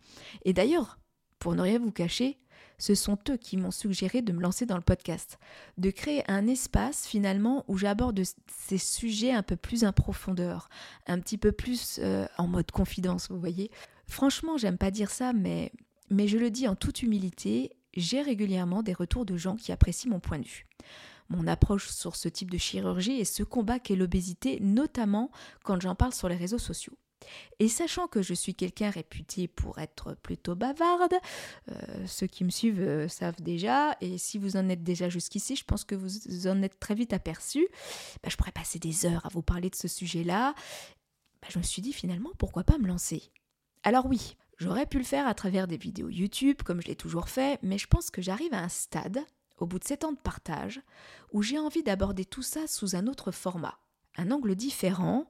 Et 0.44 0.52
d'ailleurs, 0.52 0.98
pour 1.38 1.54
ne 1.54 1.62
rien 1.62 1.78
vous 1.78 1.90
cacher, 1.90 2.38
ce 2.76 2.94
sont 2.94 3.16
eux 3.30 3.38
qui 3.38 3.56
m'ont 3.56 3.70
suggéré 3.70 4.20
de 4.20 4.34
me 4.34 4.42
lancer 4.42 4.66
dans 4.66 4.76
le 4.76 4.82
podcast, 4.82 5.38
de 5.78 5.90
créer 5.90 6.22
un 6.30 6.46
espace 6.46 7.06
finalement 7.06 7.64
où 7.66 7.78
j'aborde 7.78 8.20
ces 8.46 8.76
sujets 8.76 9.32
un 9.32 9.42
peu 9.42 9.56
plus 9.56 9.84
en 9.84 9.92
profondeur, 9.92 10.68
un 11.06 11.18
petit 11.18 11.38
peu 11.38 11.50
plus 11.50 11.98
euh, 12.02 12.26
en 12.36 12.46
mode 12.46 12.70
confidence, 12.70 13.30
vous 13.30 13.40
voyez. 13.40 13.70
Franchement, 14.06 14.58
j'aime 14.58 14.76
pas 14.76 14.90
dire 14.90 15.10
ça, 15.10 15.32
mais 15.32 15.72
je 16.10 16.36
le 16.36 16.50
dis 16.50 16.68
en 16.68 16.76
toute 16.76 17.02
humilité, 17.02 17.72
j'ai 17.94 18.20
régulièrement 18.20 18.82
des 18.82 18.92
retours 18.92 19.24
de 19.24 19.38
gens 19.38 19.56
qui 19.56 19.72
apprécient 19.72 20.10
mon 20.10 20.20
point 20.20 20.40
de 20.40 20.46
vue 20.46 20.66
mon 21.28 21.46
approche 21.46 21.88
sur 21.88 22.16
ce 22.16 22.28
type 22.28 22.50
de 22.50 22.58
chirurgie 22.58 23.20
et 23.20 23.24
ce 23.24 23.42
combat 23.42 23.78
qu'est 23.78 23.96
l'obésité, 23.96 24.58
notamment 24.60 25.30
quand 25.64 25.80
j'en 25.80 25.94
parle 25.94 26.12
sur 26.12 26.28
les 26.28 26.36
réseaux 26.36 26.58
sociaux. 26.58 26.96
Et 27.58 27.68
sachant 27.68 28.06
que 28.06 28.22
je 28.22 28.34
suis 28.34 28.54
quelqu'un 28.54 28.90
réputé 28.90 29.48
pour 29.48 29.78
être 29.78 30.14
plutôt 30.14 30.54
bavarde, 30.54 31.14
euh, 31.70 32.06
ceux 32.06 32.26
qui 32.26 32.44
me 32.44 32.50
suivent 32.50 32.80
euh, 32.80 33.08
savent 33.08 33.40
déjà, 33.40 33.96
et 34.00 34.18
si 34.18 34.38
vous 34.38 34.56
en 34.56 34.68
êtes 34.68 34.84
déjà 34.84 35.08
jusqu'ici, 35.08 35.56
je 35.56 35.64
pense 35.64 35.84
que 35.84 35.94
vous 35.94 36.46
en 36.46 36.62
êtes 36.62 36.78
très 36.78 36.94
vite 36.94 37.12
aperçu, 37.12 37.66
bah, 38.22 38.28
je 38.30 38.36
pourrais 38.36 38.52
passer 38.52 38.78
des 38.78 39.06
heures 39.06 39.24
à 39.26 39.30
vous 39.30 39.42
parler 39.42 39.70
de 39.70 39.74
ce 39.76 39.88
sujet-là. 39.88 40.54
Bah, 41.42 41.48
je 41.50 41.58
me 41.58 41.64
suis 41.64 41.82
dit 41.82 41.92
finalement, 41.92 42.30
pourquoi 42.38 42.64
pas 42.64 42.78
me 42.78 42.86
lancer? 42.86 43.32
Alors 43.82 44.06
oui, 44.06 44.36
j'aurais 44.58 44.86
pu 44.86 44.98
le 44.98 45.04
faire 45.04 45.26
à 45.26 45.34
travers 45.34 45.66
des 45.66 45.76
vidéos 45.76 46.08
YouTube, 46.08 46.62
comme 46.64 46.80
je 46.80 46.86
l'ai 46.86 46.96
toujours 46.96 47.28
fait, 47.28 47.58
mais 47.62 47.78
je 47.78 47.86
pense 47.86 48.10
que 48.10 48.22
j'arrive 48.22 48.54
à 48.54 48.62
un 48.62 48.68
stade, 48.68 49.24
au 49.58 49.66
bout 49.66 49.78
de 49.78 49.84
7 49.84 50.04
ans 50.04 50.12
de 50.12 50.18
partage, 50.18 50.80
où 51.32 51.42
j'ai 51.42 51.58
envie 51.58 51.82
d'aborder 51.82 52.24
tout 52.24 52.42
ça 52.42 52.66
sous 52.66 52.96
un 52.96 53.06
autre 53.06 53.30
format, 53.32 53.78
un 54.16 54.30
angle 54.30 54.54
différent, 54.54 55.28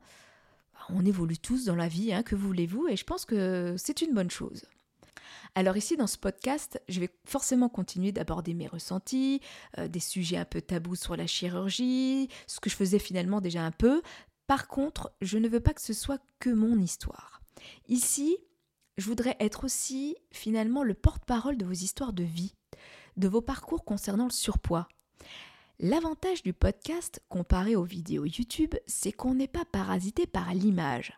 on 0.90 1.04
évolue 1.04 1.38
tous 1.38 1.64
dans 1.64 1.76
la 1.76 1.88
vie, 1.88 2.12
hein, 2.12 2.22
que 2.22 2.36
voulez-vous, 2.36 2.88
et 2.88 2.96
je 2.96 3.04
pense 3.04 3.24
que 3.24 3.74
c'est 3.76 4.02
une 4.02 4.14
bonne 4.14 4.30
chose. 4.30 4.64
Alors 5.54 5.76
ici, 5.76 5.96
dans 5.96 6.06
ce 6.06 6.18
podcast, 6.18 6.80
je 6.88 7.00
vais 7.00 7.10
forcément 7.24 7.68
continuer 7.68 8.12
d'aborder 8.12 8.54
mes 8.54 8.66
ressentis, 8.66 9.40
euh, 9.78 9.88
des 9.88 10.00
sujets 10.00 10.36
un 10.36 10.44
peu 10.44 10.60
tabous 10.60 10.96
sur 10.96 11.16
la 11.16 11.26
chirurgie, 11.26 12.28
ce 12.46 12.60
que 12.60 12.70
je 12.70 12.76
faisais 12.76 12.98
finalement 12.98 13.40
déjà 13.40 13.62
un 13.62 13.70
peu. 13.70 14.02
Par 14.46 14.68
contre, 14.68 15.12
je 15.20 15.38
ne 15.38 15.48
veux 15.48 15.60
pas 15.60 15.74
que 15.74 15.82
ce 15.82 15.92
soit 15.92 16.22
que 16.38 16.50
mon 16.50 16.78
histoire. 16.78 17.40
Ici, 17.88 18.38
je 18.96 19.06
voudrais 19.06 19.36
être 19.40 19.64
aussi 19.64 20.16
finalement 20.32 20.82
le 20.82 20.94
porte-parole 20.94 21.56
de 21.56 21.64
vos 21.64 21.72
histoires 21.72 22.12
de 22.12 22.24
vie, 22.24 22.54
de 23.18 23.28
vos 23.28 23.40
parcours 23.42 23.85
concernant 23.85 24.24
le 24.24 24.31
surpoids, 24.31 24.88
L'avantage 25.81 26.42
du 26.42 26.52
podcast 26.52 27.22
comparé 27.28 27.76
aux 27.76 27.85
vidéos 27.85 28.24
YouTube, 28.24 28.74
c'est 28.88 29.12
qu'on 29.12 29.37
n'est 29.37 29.46
pas 29.46 29.64
parasité 29.64 30.26
par 30.26 30.52
l'image. 30.52 31.16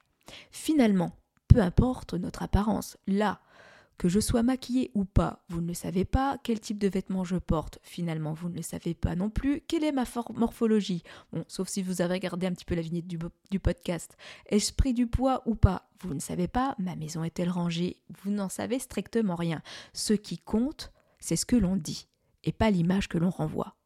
Finalement, 0.50 1.12
peu 1.48 1.60
importe 1.60 2.12
notre 2.12 2.42
apparence, 2.42 2.98
là, 3.06 3.40
que 3.96 4.10
je 4.10 4.20
sois 4.20 4.42
maquillée 4.42 4.90
ou 4.92 5.06
pas, 5.06 5.42
vous 5.48 5.62
ne 5.62 5.68
le 5.68 5.72
savez 5.72 6.04
pas. 6.04 6.36
Quel 6.42 6.60
type 6.60 6.78
de 6.78 6.88
vêtements 6.88 7.24
je 7.24 7.36
porte, 7.36 7.78
finalement, 7.82 8.34
vous 8.34 8.50
ne 8.50 8.56
le 8.56 8.60
savez 8.60 8.92
pas 8.92 9.16
non 9.16 9.30
plus. 9.30 9.62
Quelle 9.66 9.82
est 9.82 9.92
ma 9.92 10.04
morphologie 10.34 11.04
Bon, 11.32 11.42
sauf 11.48 11.68
si 11.68 11.82
vous 11.82 12.02
avez 12.02 12.12
regardé 12.12 12.46
un 12.46 12.52
petit 12.52 12.66
peu 12.66 12.74
la 12.74 12.82
vignette 12.82 13.06
du, 13.06 13.18
du 13.50 13.60
podcast. 13.60 14.18
Esprit 14.44 14.92
du 14.92 15.06
poids 15.06 15.42
ou 15.46 15.54
pas 15.54 15.88
Vous 16.02 16.12
ne 16.12 16.20
savez 16.20 16.48
pas. 16.48 16.74
Ma 16.78 16.96
maison 16.96 17.24
est-elle 17.24 17.48
rangée? 17.48 17.96
Vous 18.22 18.30
n'en 18.30 18.50
savez 18.50 18.78
strictement 18.78 19.36
rien. 19.36 19.62
Ce 19.94 20.12
qui 20.12 20.36
compte, 20.36 20.92
c'est 21.20 21.36
ce 21.36 21.46
que 21.46 21.56
l'on 21.56 21.76
dit, 21.76 22.08
et 22.44 22.52
pas 22.52 22.70
l'image 22.70 23.08
que 23.08 23.18
l'on 23.18 23.30
renvoie. 23.30 23.76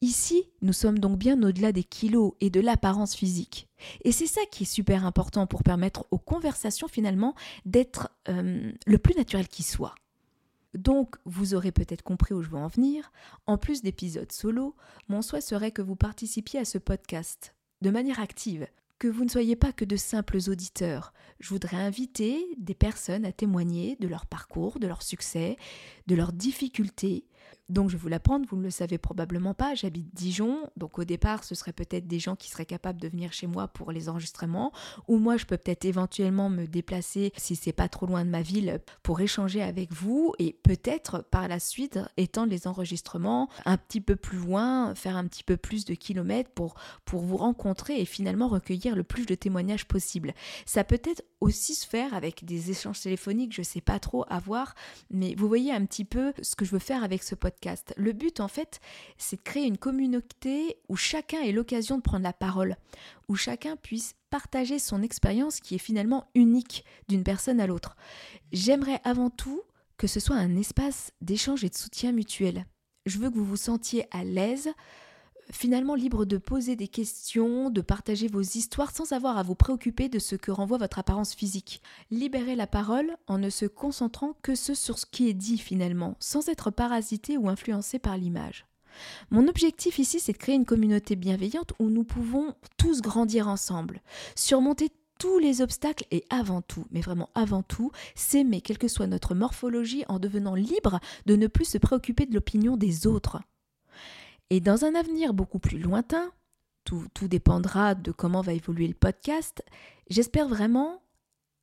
Ici, 0.00 0.44
nous 0.62 0.72
sommes 0.72 0.98
donc 0.98 1.18
bien 1.18 1.42
au-delà 1.42 1.72
des 1.72 1.84
kilos 1.84 2.34
et 2.40 2.50
de 2.50 2.60
l'apparence 2.60 3.14
physique. 3.14 3.68
Et 4.02 4.12
c'est 4.12 4.26
ça 4.26 4.40
qui 4.50 4.62
est 4.62 4.66
super 4.66 5.04
important 5.04 5.46
pour 5.46 5.62
permettre 5.62 6.06
aux 6.10 6.18
conversations 6.18 6.88
finalement 6.88 7.34
d'être 7.64 8.10
euh, 8.28 8.72
le 8.86 8.98
plus 8.98 9.14
naturel 9.14 9.48
qui 9.48 9.62
soit. 9.62 9.94
Donc, 10.74 11.16
vous 11.24 11.54
aurez 11.54 11.72
peut-être 11.72 12.02
compris 12.02 12.34
où 12.34 12.42
je 12.42 12.50
veux 12.50 12.58
en 12.58 12.68
venir. 12.68 13.10
En 13.46 13.56
plus 13.56 13.82
d'épisodes 13.82 14.30
solo, 14.30 14.76
mon 15.08 15.22
souhait 15.22 15.40
serait 15.40 15.70
que 15.70 15.82
vous 15.82 15.96
participiez 15.96 16.60
à 16.60 16.64
ce 16.64 16.78
podcast 16.78 17.54
de 17.82 17.90
manière 17.90 18.20
active, 18.20 18.66
que 18.98 19.08
vous 19.08 19.24
ne 19.24 19.30
soyez 19.30 19.56
pas 19.56 19.72
que 19.72 19.84
de 19.84 19.96
simples 19.96 20.38
auditeurs. 20.48 21.12
Je 21.40 21.50
voudrais 21.50 21.76
inviter 21.76 22.46
des 22.56 22.74
personnes 22.74 23.24
à 23.24 23.32
témoigner 23.32 23.96
de 24.00 24.08
leur 24.08 24.26
parcours, 24.26 24.78
de 24.78 24.86
leur 24.86 25.02
succès, 25.02 25.56
de 26.06 26.14
leurs 26.14 26.32
difficultés, 26.32 27.26
donc 27.68 27.90
je 27.90 27.96
vais 27.96 28.02
vous 28.02 28.08
l'apprendre, 28.08 28.46
vous 28.48 28.56
ne 28.56 28.62
le 28.62 28.70
savez 28.70 28.98
probablement 28.98 29.54
pas, 29.54 29.74
j'habite 29.74 30.14
Dijon, 30.14 30.70
donc 30.76 30.98
au 30.98 31.04
départ 31.04 31.44
ce 31.44 31.54
serait 31.54 31.72
peut-être 31.72 32.06
des 32.06 32.18
gens 32.18 32.36
qui 32.36 32.50
seraient 32.50 32.66
capables 32.66 33.00
de 33.00 33.08
venir 33.08 33.32
chez 33.32 33.46
moi 33.46 33.68
pour 33.68 33.92
les 33.92 34.08
enregistrements, 34.08 34.72
ou 35.08 35.18
moi 35.18 35.36
je 35.36 35.46
peux 35.46 35.56
peut-être 35.56 35.84
éventuellement 35.84 36.48
me 36.48 36.66
déplacer 36.66 37.32
si 37.36 37.56
c'est 37.56 37.72
pas 37.72 37.88
trop 37.88 38.06
loin 38.06 38.24
de 38.24 38.30
ma 38.30 38.42
ville 38.42 38.80
pour 39.02 39.20
échanger 39.20 39.62
avec 39.62 39.92
vous 39.92 40.34
et 40.38 40.52
peut-être 40.52 41.24
par 41.30 41.48
la 41.48 41.58
suite 41.58 41.98
étendre 42.16 42.50
les 42.50 42.66
enregistrements 42.66 43.48
un 43.64 43.76
petit 43.76 44.00
peu 44.00 44.16
plus 44.16 44.38
loin, 44.38 44.94
faire 44.94 45.16
un 45.16 45.26
petit 45.26 45.44
peu 45.44 45.56
plus 45.56 45.84
de 45.84 45.94
kilomètres 45.94 46.50
pour, 46.50 46.74
pour 47.04 47.22
vous 47.22 47.36
rencontrer 47.36 48.00
et 48.00 48.04
finalement 48.04 48.48
recueillir 48.48 48.94
le 48.94 49.04
plus 49.04 49.26
de 49.26 49.34
témoignages 49.34 49.86
possible. 49.86 50.34
Ça 50.64 50.84
peut 50.84 51.00
être 51.04 51.22
aussi 51.40 51.74
se 51.74 51.86
faire 51.86 52.14
avec 52.14 52.44
des 52.44 52.70
échanges 52.70 53.00
téléphoniques, 53.00 53.54
je 53.54 53.62
sais 53.62 53.80
pas 53.80 53.98
trop 53.98 54.24
avoir, 54.28 54.74
mais 55.10 55.34
vous 55.34 55.48
voyez 55.48 55.72
un 55.72 55.84
petit 55.84 56.04
peu 56.04 56.32
ce 56.42 56.56
que 56.56 56.64
je 56.64 56.70
veux 56.70 56.78
faire 56.78 57.04
avec 57.04 57.22
ce 57.22 57.34
podcast. 57.34 57.92
Le 57.96 58.12
but 58.12 58.40
en 58.40 58.48
fait, 58.48 58.80
c'est 59.18 59.36
de 59.36 59.42
créer 59.42 59.66
une 59.66 59.78
communauté 59.78 60.78
où 60.88 60.96
chacun 60.96 61.40
ait 61.40 61.52
l'occasion 61.52 61.96
de 61.96 62.02
prendre 62.02 62.24
la 62.24 62.32
parole, 62.32 62.76
où 63.28 63.36
chacun 63.36 63.76
puisse 63.76 64.14
partager 64.30 64.78
son 64.78 65.02
expérience 65.02 65.60
qui 65.60 65.74
est 65.74 65.78
finalement 65.78 66.28
unique 66.34 66.84
d'une 67.08 67.24
personne 67.24 67.60
à 67.60 67.66
l'autre. 67.66 67.96
J'aimerais 68.52 69.00
avant 69.04 69.30
tout 69.30 69.62
que 69.98 70.06
ce 70.06 70.20
soit 70.20 70.36
un 70.36 70.56
espace 70.56 71.12
d'échange 71.20 71.64
et 71.64 71.70
de 71.70 71.74
soutien 71.74 72.12
mutuel. 72.12 72.66
Je 73.06 73.18
veux 73.18 73.30
que 73.30 73.36
vous 73.36 73.44
vous 73.44 73.56
sentiez 73.56 74.06
à 74.10 74.24
l'aise, 74.24 74.68
finalement 75.50 75.94
libre 75.94 76.24
de 76.24 76.38
poser 76.38 76.76
des 76.76 76.88
questions, 76.88 77.70
de 77.70 77.80
partager 77.80 78.28
vos 78.28 78.40
histoires 78.40 78.90
sans 78.90 79.12
avoir 79.12 79.38
à 79.38 79.42
vous 79.42 79.54
préoccuper 79.54 80.08
de 80.08 80.18
ce 80.18 80.36
que 80.36 80.50
renvoie 80.50 80.78
votre 80.78 80.98
apparence 80.98 81.34
physique. 81.34 81.80
Libérez 82.10 82.56
la 82.56 82.66
parole 82.66 83.16
en 83.26 83.38
ne 83.38 83.50
se 83.50 83.66
concentrant 83.66 84.34
que 84.42 84.54
sur 84.54 84.98
ce 84.98 85.06
qui 85.06 85.28
est 85.28 85.34
dit 85.34 85.58
finalement, 85.58 86.16
sans 86.20 86.48
être 86.48 86.70
parasité 86.70 87.36
ou 87.36 87.48
influencé 87.48 87.98
par 87.98 88.16
l'image. 88.16 88.66
Mon 89.30 89.46
objectif 89.48 89.98
ici, 89.98 90.20
c'est 90.20 90.32
de 90.32 90.38
créer 90.38 90.54
une 90.54 90.64
communauté 90.64 91.16
bienveillante 91.16 91.72
où 91.78 91.90
nous 91.90 92.04
pouvons 92.04 92.54
tous 92.78 93.02
grandir 93.02 93.48
ensemble, 93.48 94.00
surmonter 94.34 94.90
tous 95.18 95.38
les 95.38 95.62
obstacles 95.62 96.06
et 96.10 96.24
avant 96.30 96.62
tout, 96.62 96.86
mais 96.90 97.00
vraiment 97.00 97.30
avant 97.34 97.62
tout, 97.62 97.90
s'aimer 98.14 98.60
quelle 98.60 98.78
que 98.78 98.88
soit 98.88 99.06
notre 99.06 99.34
morphologie 99.34 100.04
en 100.08 100.18
devenant 100.18 100.54
libre 100.54 101.00
de 101.26 101.36
ne 101.36 101.46
plus 101.46 101.64
se 101.64 101.78
préoccuper 101.78 102.26
de 102.26 102.34
l'opinion 102.34 102.76
des 102.76 103.06
autres. 103.06 103.40
Et 104.50 104.60
dans 104.60 104.84
un 104.84 104.94
avenir 104.94 105.34
beaucoup 105.34 105.58
plus 105.58 105.78
lointain, 105.78 106.32
tout, 106.84 107.06
tout 107.14 107.28
dépendra 107.28 107.94
de 107.94 108.12
comment 108.12 108.42
va 108.42 108.52
évoluer 108.52 108.86
le 108.86 108.94
podcast, 108.94 109.64
j'espère 110.08 110.48
vraiment 110.48 111.02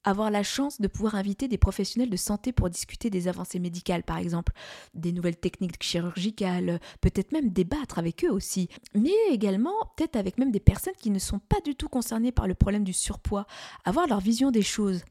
avoir 0.04 0.30
la 0.32 0.44
chance 0.44 0.82
de 0.82 0.88
pouvoir 0.88 1.16
inviter 1.16 1.48
des 1.48 1.58
professionnels 1.58 2.10
de 2.10 2.18
santé 2.18 2.52
pour 2.52 2.70
discuter 2.70 3.10
des 3.10 3.30
avancées 3.30 3.60
médicales, 3.60 4.04
par 4.04 4.18
exemple, 4.18 4.52
des 4.94 5.14
nouvelles 5.14 5.38
techniques 5.38 5.82
chirurgicales, 5.82 6.80
peut-être 7.00 7.32
même 7.32 7.52
débattre 7.52 8.00
avec 8.00 8.26
eux 8.26 8.32
aussi, 8.32 8.68
mais 8.94 9.14
également 9.32 9.74
peut-être 9.96 10.18
avec 10.18 10.38
même 10.38 10.52
des 10.52 10.60
personnes 10.60 10.94
qui 11.00 11.10
ne 11.10 11.20
sont 11.20 11.40
pas 11.40 11.62
du 11.64 11.76
tout 11.76 11.88
concernées 11.88 12.34
par 12.34 12.48
le 12.48 12.56
problème 12.56 12.84
du 12.84 12.94
surpoids, 12.94 13.48
avoir 13.86 14.08
leur 14.08 14.20
vision 14.20 14.52
des 14.52 14.62
choses. 14.62 15.04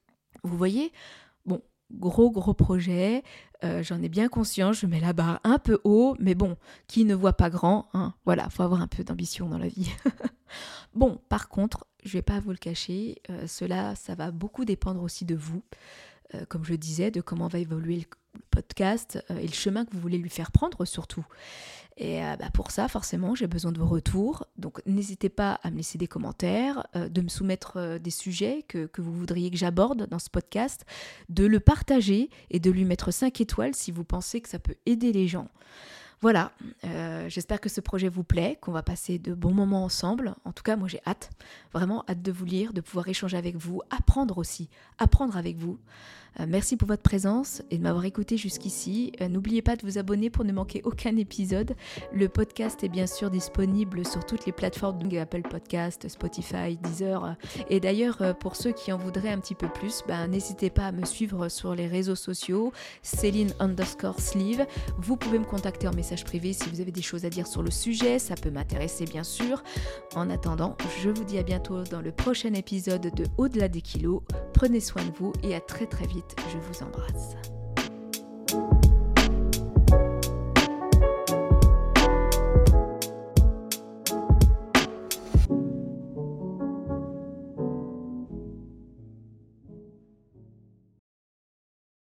Vous 0.44 0.56
voyez 0.56 0.92
gros 1.94 2.30
gros 2.30 2.54
projet, 2.54 3.22
euh, 3.64 3.82
j'en 3.82 4.02
ai 4.02 4.08
bien 4.08 4.28
conscience, 4.28 4.80
je 4.80 4.86
mets 4.86 5.00
la 5.00 5.12
barre 5.12 5.40
un 5.44 5.58
peu 5.58 5.80
haut, 5.84 6.16
mais 6.18 6.34
bon, 6.34 6.56
qui 6.88 7.04
ne 7.04 7.14
voit 7.14 7.34
pas 7.34 7.50
grand, 7.50 7.88
hein, 7.94 8.14
voilà, 8.24 8.48
faut 8.50 8.62
avoir 8.62 8.82
un 8.82 8.88
peu 8.88 9.04
d'ambition 9.04 9.48
dans 9.48 9.58
la 9.58 9.68
vie. 9.68 9.90
bon, 10.94 11.20
par 11.28 11.48
contre, 11.48 11.86
je 12.04 12.12
vais 12.12 12.22
pas 12.22 12.40
vous 12.40 12.50
le 12.50 12.56
cacher, 12.56 13.22
euh, 13.30 13.46
cela, 13.46 13.94
ça 13.94 14.14
va 14.14 14.30
beaucoup 14.30 14.64
dépendre 14.64 15.02
aussi 15.02 15.24
de 15.24 15.36
vous. 15.36 15.62
Comme 16.48 16.64
je 16.64 16.74
disais, 16.74 17.10
de 17.10 17.20
comment 17.20 17.48
va 17.48 17.58
évoluer 17.58 17.96
le 17.96 18.40
podcast 18.50 19.22
et 19.30 19.46
le 19.46 19.52
chemin 19.52 19.84
que 19.84 19.92
vous 19.92 20.00
voulez 20.00 20.18
lui 20.18 20.30
faire 20.30 20.52
prendre 20.52 20.84
surtout. 20.84 21.24
Et 21.98 22.20
bah, 22.38 22.48
pour 22.54 22.70
ça, 22.70 22.88
forcément, 22.88 23.34
j'ai 23.34 23.46
besoin 23.46 23.72
de 23.72 23.78
vos 23.78 23.86
retours. 23.86 24.46
Donc 24.56 24.80
n'hésitez 24.86 25.28
pas 25.28 25.60
à 25.62 25.70
me 25.70 25.76
laisser 25.76 25.98
des 25.98 26.06
commentaires, 26.06 26.86
de 26.94 27.20
me 27.20 27.28
soumettre 27.28 27.98
des 27.98 28.10
sujets 28.10 28.64
que, 28.66 28.86
que, 28.86 29.02
vous 29.02 29.12
voudriez 29.12 29.50
que 29.50 29.58
j'aborde 29.58 30.06
dans 30.06 30.18
ce 30.18 30.30
podcast, 30.30 30.86
de 31.28 31.44
le 31.44 31.60
partager 31.60 32.30
et 32.50 32.60
de 32.60 32.70
lui 32.70 32.86
mettre 32.86 33.10
5 33.10 33.40
étoiles 33.42 33.74
si 33.74 33.92
vous 33.92 34.04
pensez 34.04 34.40
que 34.40 34.48
ça 34.48 34.58
peut 34.58 34.76
aider 34.86 35.12
les 35.12 35.28
gens. 35.28 35.48
Voilà, 36.22 36.52
euh, 36.84 37.28
j'espère 37.28 37.60
que 37.60 37.68
ce 37.68 37.80
projet 37.80 38.08
vous 38.08 38.22
plaît, 38.22 38.56
qu'on 38.60 38.70
va 38.70 38.84
passer 38.84 39.18
de 39.18 39.34
bons 39.34 39.52
moments 39.52 39.82
ensemble. 39.82 40.36
En 40.44 40.52
tout 40.52 40.62
cas, 40.62 40.76
moi 40.76 40.86
j'ai 40.86 41.00
hâte, 41.04 41.30
vraiment 41.72 42.04
hâte 42.08 42.22
de 42.22 42.30
vous 42.30 42.44
lire, 42.44 42.72
de 42.72 42.80
pouvoir 42.80 43.08
échanger 43.08 43.36
avec 43.36 43.56
vous, 43.56 43.82
apprendre 43.90 44.38
aussi, 44.38 44.70
apprendre 44.98 45.36
avec 45.36 45.56
vous. 45.56 45.80
Euh, 46.40 46.46
merci 46.48 46.76
pour 46.76 46.88
votre 46.88 47.02
présence 47.02 47.60
et 47.70 47.76
de 47.76 47.82
m'avoir 47.82 48.04
écouté 48.04 48.36
jusqu'ici. 48.36 49.12
Euh, 49.20 49.28
n'oubliez 49.28 49.62
pas 49.62 49.76
de 49.76 49.82
vous 49.82 49.98
abonner 49.98 50.30
pour 50.30 50.44
ne 50.44 50.52
manquer 50.52 50.80
aucun 50.84 51.16
épisode. 51.16 51.74
Le 52.14 52.28
podcast 52.28 52.82
est 52.84 52.88
bien 52.88 53.06
sûr 53.06 53.28
disponible 53.28 54.06
sur 54.06 54.24
toutes 54.24 54.46
les 54.46 54.52
plateformes 54.52 55.00
Apple 55.20 55.42
Podcast, 55.42 56.08
Spotify, 56.08 56.78
Deezer. 56.80 57.34
Et 57.68 57.80
d'ailleurs, 57.80 58.36
pour 58.38 58.56
ceux 58.56 58.72
qui 58.72 58.92
en 58.92 58.96
voudraient 58.96 59.28
un 59.28 59.40
petit 59.40 59.54
peu 59.56 59.68
plus, 59.68 60.04
ben, 60.06 60.28
n'hésitez 60.28 60.70
pas 60.70 60.86
à 60.86 60.92
me 60.92 61.04
suivre 61.04 61.48
sur 61.48 61.74
les 61.74 61.86
réseaux 61.86 62.14
sociaux, 62.14 62.72
Céline 63.02 63.52
underscore 63.58 64.20
sleeve. 64.20 64.64
Vous 64.98 65.16
pouvez 65.16 65.38
me 65.38 65.44
contacter 65.44 65.88
en 65.88 65.92
privé 66.20 66.52
si 66.52 66.68
vous 66.68 66.80
avez 66.80 66.92
des 66.92 67.02
choses 67.02 67.24
à 67.24 67.30
dire 67.30 67.46
sur 67.46 67.62
le 67.62 67.70
sujet, 67.70 68.18
ça 68.18 68.34
peut 68.34 68.50
m'intéresser 68.50 69.06
bien 69.06 69.24
sûr. 69.24 69.62
En 70.14 70.28
attendant, 70.30 70.76
je 71.02 71.08
vous 71.08 71.24
dis 71.24 71.38
à 71.38 71.42
bientôt 71.42 71.82
dans 71.84 72.02
le 72.02 72.12
prochain 72.12 72.52
épisode 72.54 73.14
de 73.14 73.24
Au-delà 73.38 73.68
des 73.68 73.80
kilos. 73.80 74.20
Prenez 74.52 74.80
soin 74.80 75.02
de 75.04 75.12
vous 75.18 75.32
et 75.42 75.54
à 75.54 75.60
très 75.60 75.86
très 75.86 76.06
vite, 76.06 76.36
je 76.52 76.58
vous 76.58 76.84
embrasse. 76.84 77.36